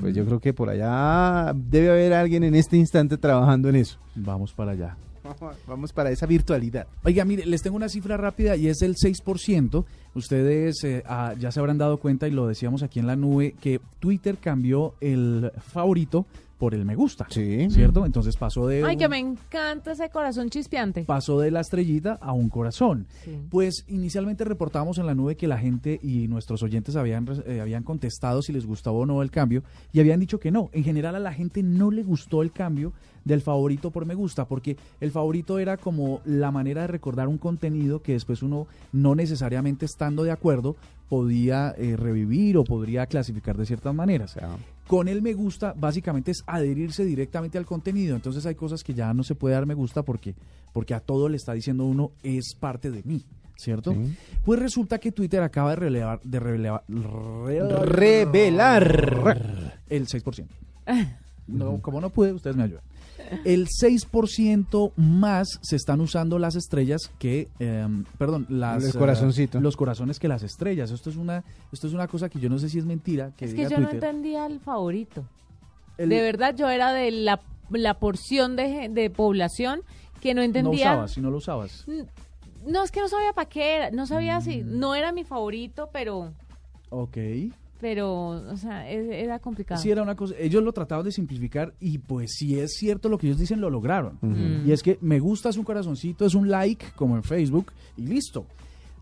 [0.00, 3.98] Pues yo creo que por allá debe haber alguien en este instante trabajando en eso.
[4.14, 4.96] Vamos para allá.
[5.66, 6.86] Vamos para esa virtualidad.
[7.04, 9.84] Oiga, mire, les tengo una cifra rápida y es el 6%
[10.16, 13.54] Ustedes eh, ah, ya se habrán dado cuenta, y lo decíamos aquí en la nube,
[13.60, 16.24] que Twitter cambió el favorito
[16.58, 17.26] por el me gusta.
[17.30, 17.68] Sí.
[17.70, 18.06] ¿Cierto?
[18.06, 18.82] Entonces pasó de...
[18.84, 21.04] Ay, un- que me encanta ese corazón chispeante.
[21.04, 23.06] pasó de la estrellita a un corazón.
[23.24, 23.38] Sí.
[23.50, 27.82] Pues inicialmente reportábamos en la nube que la gente y nuestros oyentes habían, eh, habían
[27.82, 30.70] contestado si les gustaba o no el cambio y habían dicho que no.
[30.72, 32.92] En general a la gente no le gustó el cambio
[33.24, 37.38] del favorito por me gusta porque el favorito era como la manera de recordar un
[37.38, 40.76] contenido que después uno no necesariamente estando de acuerdo
[41.08, 44.36] podía eh, revivir o podría clasificar de ciertas maneras.
[44.86, 48.14] Con el me gusta, básicamente es adherirse directamente al contenido.
[48.14, 50.34] Entonces hay cosas que ya no se puede dar me gusta porque,
[50.72, 53.24] porque a todo le está diciendo uno es parte de mí,
[53.56, 53.94] ¿cierto?
[54.44, 56.84] Pues resulta que Twitter acaba de relevar, de relevar,
[57.84, 59.80] Revelar.
[59.88, 60.46] el 6%.
[61.48, 62.82] No, como no pude, ustedes me ayudan.
[63.44, 69.62] El 6% más se están usando las estrellas que, em, perdón, las, Los eh, corazoncitos.
[69.62, 70.90] los corazones que las estrellas.
[70.90, 73.32] Esto es una, esto es una cosa que yo no sé si es mentira.
[73.36, 75.24] Que Es que yo no entendía el favorito.
[75.98, 77.40] El- De verdad, yo era de la,
[77.70, 79.80] la porción de, población
[80.20, 80.92] que no No entendía.
[80.92, 81.84] usabas, si no lo usabas.
[82.66, 83.90] No, es que no sabía para qué era.
[83.90, 84.62] No sabía si.
[84.62, 84.78] Mm.
[84.78, 86.32] No era mi favorito, pero.
[86.90, 87.16] Ok.
[87.80, 89.80] Pero, o sea, e- era complicado.
[89.80, 90.34] Sí, era una cosa.
[90.38, 93.70] Ellos lo trataban de simplificar y pues si es cierto lo que ellos dicen, lo
[93.70, 94.18] lograron.
[94.66, 98.02] Y es que me gusta es un corazoncito, es un like, como en Facebook, y
[98.06, 98.46] listo.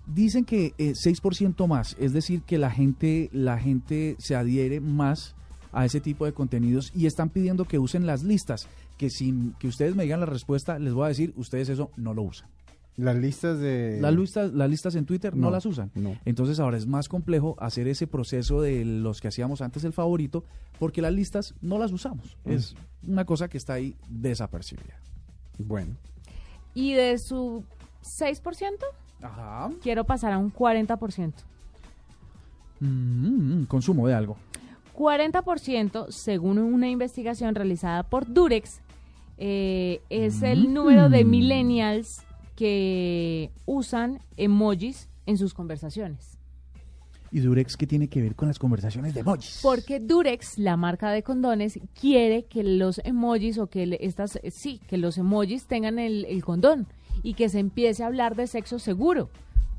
[0.06, 5.34] Dicen que eh, 6% más, es decir, que la gente, la gente se adhiere más
[5.72, 8.68] a ese tipo de contenidos y están pidiendo que usen las listas,
[8.98, 12.12] que sin que ustedes me digan la respuesta, les voy a decir, ustedes eso no
[12.12, 12.48] lo usan.
[12.96, 13.98] Las listas de...
[14.00, 15.90] Las listas, las listas en Twitter no, No, las usan.
[15.94, 16.16] no.
[16.24, 20.44] Entonces ahora es más complejo hacer ese proceso de los que hacíamos antes el favorito,
[20.78, 22.36] porque las listas no las usamos.
[22.44, 22.50] Mm.
[22.52, 22.76] Es
[23.06, 24.94] una cosa que está ahí desapercibida.
[25.58, 25.96] Bueno.
[26.72, 27.64] Y de su
[28.02, 28.84] 6%,
[29.22, 29.70] Ajá.
[29.82, 31.32] quiero pasar a un 40%.
[32.80, 34.36] Mm, consumo de algo.
[34.96, 38.80] 40%, según una investigación realizada por Durex,
[39.38, 41.30] eh, es el número de Mm.
[41.30, 42.22] millennials
[42.54, 46.38] que usan emojis en sus conversaciones.
[47.30, 49.58] ¿Y Durex qué tiene que ver con las conversaciones de emojis?
[49.60, 54.52] Porque Durex, la marca de condones, quiere que los emojis o que le- estas, eh,
[54.52, 56.86] sí, que los emojis tengan el, el condón
[57.24, 59.30] y que se empiece a hablar de sexo seguro,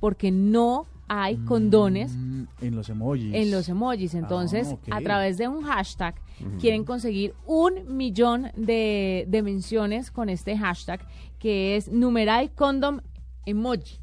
[0.02, 3.34] porque no hay condones Mm, en los emojis.
[3.34, 4.16] en los emojis.
[4.16, 4.88] Entonces, Ah, ok.
[4.92, 6.16] a través de un hashtag,
[6.60, 11.00] quieren conseguir un millón de, de menciones con este hashtag,
[11.46, 13.02] que es numeral condom
[13.46, 14.00] emoji.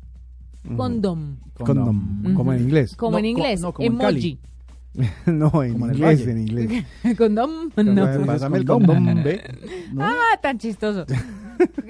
[0.76, 1.38] Condom.
[1.54, 2.94] Condom, como en inglés.
[2.94, 4.38] Como No, en co- inglés, no, como en emoji.
[5.26, 6.84] no, en Como inglés, en inglés.
[7.18, 7.82] condom, no.
[8.06, 8.94] Pásame- Pásame el condom.
[9.04, 9.42] condom, ve.
[9.92, 10.04] ¿no?
[10.06, 11.04] Ah, tan chistoso.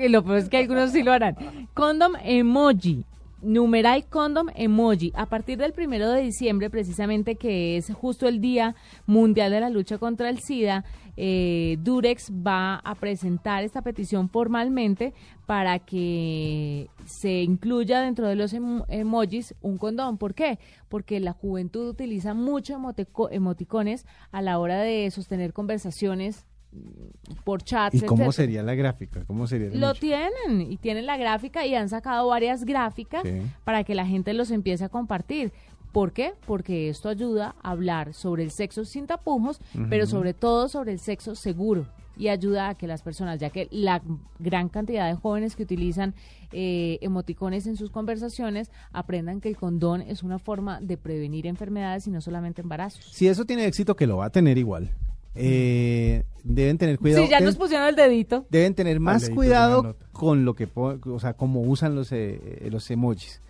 [0.02, 1.36] y lo peor es que algunos sí lo harán.
[1.74, 3.04] Condom emoji.
[3.42, 5.12] Numeral condom emoji.
[5.16, 8.74] A partir del primero de diciembre, precisamente que es justo el Día
[9.04, 10.84] Mundial de la Lucha contra el SIDA,
[11.24, 15.14] eh, Durex va a presentar esta petición formalmente
[15.46, 20.18] para que se incluya dentro de los emo- emojis un condón.
[20.18, 20.58] ¿Por qué?
[20.88, 27.62] Porque la juventud utiliza mucho emotico- emoticones a la hora de sostener conversaciones mm, por
[27.62, 27.94] chats.
[27.94, 28.32] ¿Y cómo etcétera.
[28.32, 29.24] sería la gráfica?
[29.24, 30.00] ¿Cómo sería Lo emoji?
[30.00, 33.42] tienen y tienen la gráfica y han sacado varias gráficas Sí.
[33.62, 35.52] para que la gente los empiece a compartir.
[35.92, 36.32] ¿Por qué?
[36.46, 40.98] Porque esto ayuda a hablar sobre el sexo sin tapujos, pero sobre todo sobre el
[40.98, 41.86] sexo seguro
[42.16, 44.02] y ayuda a que las personas, ya que la
[44.38, 46.14] gran cantidad de jóvenes que utilizan
[46.52, 52.06] eh, emoticones en sus conversaciones, aprendan que el condón es una forma de prevenir enfermedades
[52.06, 53.04] y no solamente embarazos.
[53.12, 54.90] Si eso tiene éxito, que lo va a tener igual.
[55.34, 57.24] Eh, deben tener cuidado.
[57.24, 58.46] Sí, ya deben, nos pusieron el dedito.
[58.50, 62.90] deben tener más dedito, cuidado con lo que, o sea, cómo usan los, eh, los
[62.90, 63.40] emojis.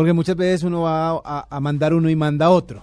[0.00, 2.82] Porque muchas veces uno va a, a mandar uno y manda otro.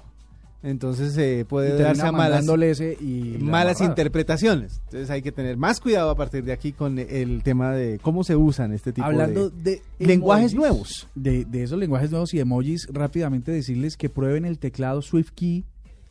[0.62, 4.82] Entonces Y puede darse a malas, ese y la malas interpretaciones.
[4.86, 8.24] Entonces hay que tener más cuidado a partir de aquí con el tema de cómo
[8.24, 9.82] se usan este tipo Hablando de...
[9.98, 11.08] de, lenguajes emojis, nuevos.
[11.16, 15.66] De, de esos lenguajes nuevos y emojis, rápidamente decirles que prueben el teclado SwiftKey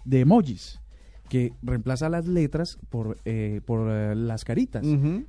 [0.05, 0.81] de emojis,
[1.29, 4.85] que reemplaza las letras por, eh, por eh, las caritas.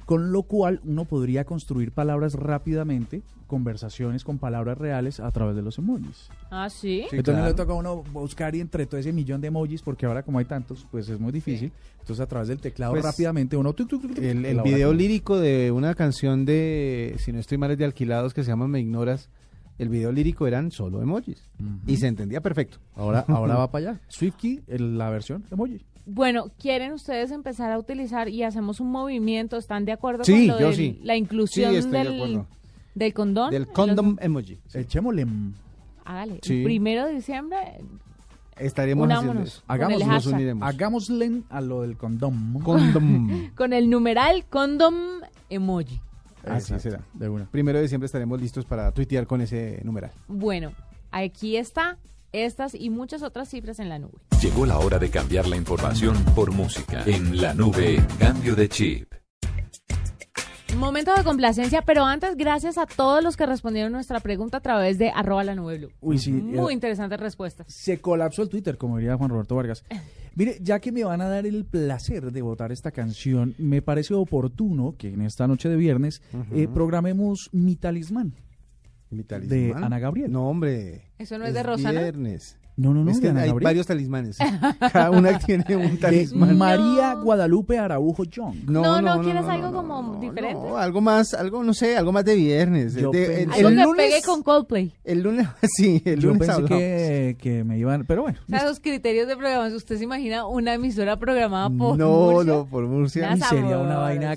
[0.06, 5.62] Con lo cual uno podría construir palabras rápidamente, conversaciones con palabras reales a través de
[5.62, 6.30] los emojis.
[6.52, 7.06] Ah, sí.
[7.10, 7.48] Sí, Entonces no claro.
[7.48, 10.40] le toca a uno buscar y entre todo ese millón de emojis, porque ahora como
[10.40, 11.72] hay tantos, pues es muy difícil.
[12.00, 13.74] Entonces a través del teclado Pues, rápidamente uno...
[13.74, 17.72] tuc, tuc, tuc, tuc, El, video lírico de una canción de, si no estoy mal,
[17.72, 19.30] es de Alquilados que se llama Me Ignoras.
[19.78, 21.50] El video lírico eran solo emojis.
[21.86, 22.78] Y se entendía perfecto.
[22.96, 24.02] Ahora, ahora va para allá.
[24.10, 25.82] SwiftKey, el- la versión emoji.
[26.06, 29.58] Bueno, ¿quieren ustedes empezar a utilizar y hacemos un movimiento?
[29.58, 31.00] ¿Están de acuerdo Sí, con lo yo de sí.
[31.04, 32.48] la inclusión Sí, estoy de del, acuerdo.
[32.96, 33.52] del condón?
[33.52, 34.60] Del los- condom emoji.
[34.68, 34.78] Sí.
[34.80, 35.26] Echémosle...
[35.26, 35.54] mm,
[36.06, 36.40] hágale.
[36.44, 36.60] Sí.
[36.60, 37.58] El primero de diciembre,
[38.58, 39.64] Estaremos Unámonos.
[39.68, 40.68] haciendo Con el Nos uniremos.
[40.68, 42.54] Hagámosle a lo del condón.
[42.64, 43.50] Condom.
[43.56, 44.96] con el numeral condom
[45.50, 46.00] emoji.
[46.56, 47.04] Así Exacto, será.
[47.14, 47.50] De una.
[47.50, 50.12] Primero de diciembre estaremos listos para tuitear con ese numeral.
[50.28, 50.74] Bueno,
[51.12, 51.98] aquí está
[52.32, 54.20] estas y muchas otras cifras en la nube.
[54.42, 57.04] Llegó la hora de cambiar la información por música.
[57.06, 59.14] En la nube, cambio de chip.
[60.76, 64.98] Momento de complacencia, pero antes, gracias a todos los que respondieron nuestra pregunta a través
[64.98, 65.92] de arroba la nube blue.
[66.02, 66.32] Uy, sí.
[66.32, 67.68] Muy eh, interesantes respuestas.
[67.74, 69.84] se colapsó el Twitter, como diría Juan Roberto Vargas.
[70.36, 74.14] Mire, ya que me van a dar el placer de votar esta canción, me parece
[74.14, 76.22] oportuno que en esta noche de viernes
[76.54, 78.36] eh, programemos Mi Talismán.
[79.10, 79.84] Mi De talismán.
[79.84, 80.32] Ana Gabriel.
[80.32, 81.06] No, hombre.
[81.18, 82.02] ¿Eso no es de Rosana?
[82.02, 82.58] Viernes.
[82.78, 83.60] No, no, no, es que hay Gabriel.
[83.64, 84.38] varios talismanes.
[84.94, 86.58] Cada una tiene un De talismán.
[86.58, 88.56] María Guadalupe Araujo Young.
[88.70, 90.54] No, no, ¿quieres algo como diferente?
[90.54, 92.94] no, algo más, algo, no sé, algo más de viernes.
[92.94, 94.94] Yo De- pensé- el, Algo el que lunes, pegue con Coldplay.
[95.04, 96.78] el lunes, sí, el Yo lunes pensé hablamos.
[96.80, 98.38] que, que me iban, pero bueno.
[98.46, 99.76] O sea, los criterios de programación.
[99.76, 102.54] ¿Usted se imagina una emisora programada por No, Murcia?
[102.54, 103.34] no, por Murcia.
[103.36, 104.36] Y sería una vaina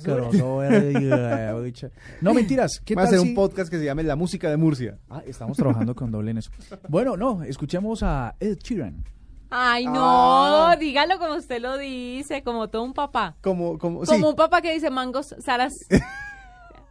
[2.20, 2.80] No, mentiras.
[2.84, 4.98] ¿Qué Va a ser si- un podcast que se llame La Música de Murcia.
[5.08, 6.50] Ah, estamos trabajando con doble en eso.
[6.88, 9.04] Bueno, no, escuchemos a Ed Sheeran.
[9.50, 10.76] Ay, no, Ah.
[10.78, 13.36] dígalo como usted lo dice, como todo un papá.
[13.40, 14.12] Como, como, sí.
[14.12, 15.74] Como un papá que dice mangos, zaras.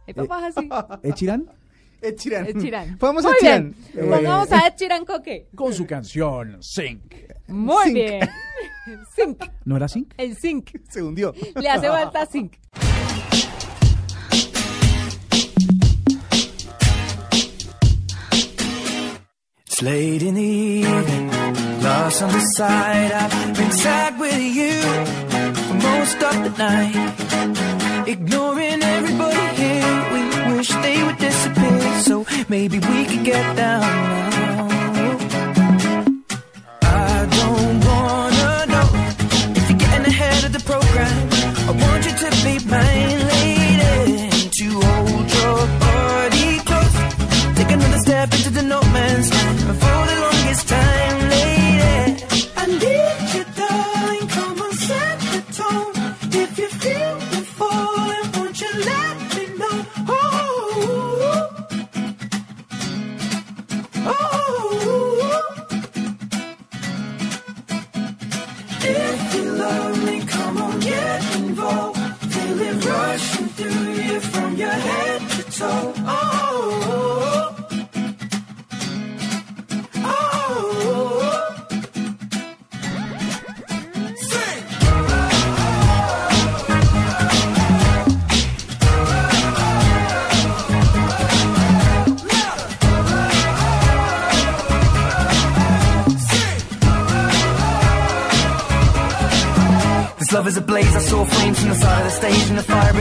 [0.06, 0.68] Hay papás así.
[1.02, 1.50] Ed Sheeran
[2.02, 2.46] Ed Sheeran.
[2.46, 2.96] Ed Sheeran.
[3.00, 3.74] Vamos Muy a Ed Sheeran.
[3.94, 5.48] Eh, Pongamos a Ed Sheeran Coque.
[5.54, 7.14] con su canción Sync.
[7.48, 7.94] Muy Zinc.
[7.94, 8.28] bien.
[9.16, 9.44] Zinc.
[9.64, 10.12] ¿No era Sync?
[10.16, 10.70] El zinc.
[10.90, 11.32] Se hundió.
[11.54, 12.54] Le hace falta zinc.
[19.82, 21.30] Late in the evening,
[21.82, 23.12] lost on the side.
[23.12, 24.82] I've been sad with you
[25.68, 28.06] for most of the night.
[28.06, 30.20] Ignoring everybody here, we
[30.54, 32.00] wish they would disappear.
[32.02, 34.68] So maybe we could get down now.
[36.82, 38.88] I don't wanna know
[39.56, 41.16] if you're getting ahead of the program.
[41.68, 44.28] I want you to be mine, lady,
[44.58, 46.96] to hold your body close.
[47.56, 48.80] Take another step into the no
[59.72, 60.19] me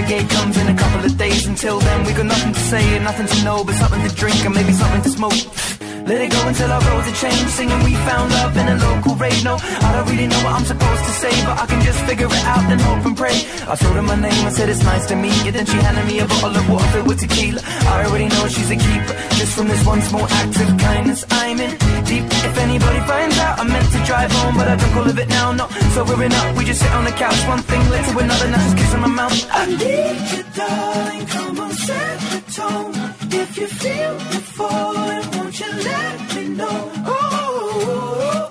[0.10, 1.46] brigade comes in a couple of days.
[1.46, 4.44] Until then, we got nothing to say and nothing to know, but something to drink
[4.44, 5.79] and maybe something to smoke.
[6.10, 7.54] Let it go until our roads are changed.
[7.54, 9.44] Singing, we found love in a local rave.
[9.44, 12.26] No, I don't really know what I'm supposed to say, but I can just figure
[12.26, 13.46] it out and hope and pray.
[13.70, 15.52] I told her my name, I said it's nice to meet you.
[15.52, 17.62] Then she handed me a bottle of water filled with tequila.
[17.62, 19.14] I already know she's a keeper.
[19.38, 21.78] Just from this one small act of kindness, I'm in
[22.10, 22.26] deep.
[22.26, 25.30] If anybody finds out, I meant to drive home, but I drunk all of it
[25.30, 25.52] now.
[25.52, 27.38] Not sobering up, we just sit on the couch.
[27.48, 29.38] One thing led to another, now just kissing my mouth.
[29.52, 31.26] I need you, darling.
[31.28, 32.94] Come on, set the tone.
[33.32, 35.29] If you feel me falling,
[35.62, 38.50] Oh, oh,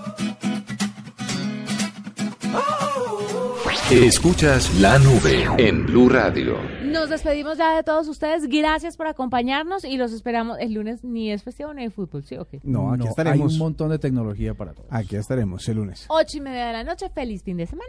[2.55, 3.71] oh.
[3.91, 6.57] Escuchas la nube en Blue Radio.
[6.85, 8.47] Nos despedimos ya de todos ustedes.
[8.47, 11.03] Gracias por acompañarnos y los esperamos el lunes.
[11.03, 12.61] Ni es festivo ni hay fútbol, ¿sí o qué?
[12.63, 13.53] No, aquí Hay estaremos.
[13.55, 14.89] un montón de tecnología para todos.
[14.91, 16.05] Aquí estaremos el lunes.
[16.09, 17.09] Ocho y media de la noche.
[17.09, 17.89] Feliz fin de semana.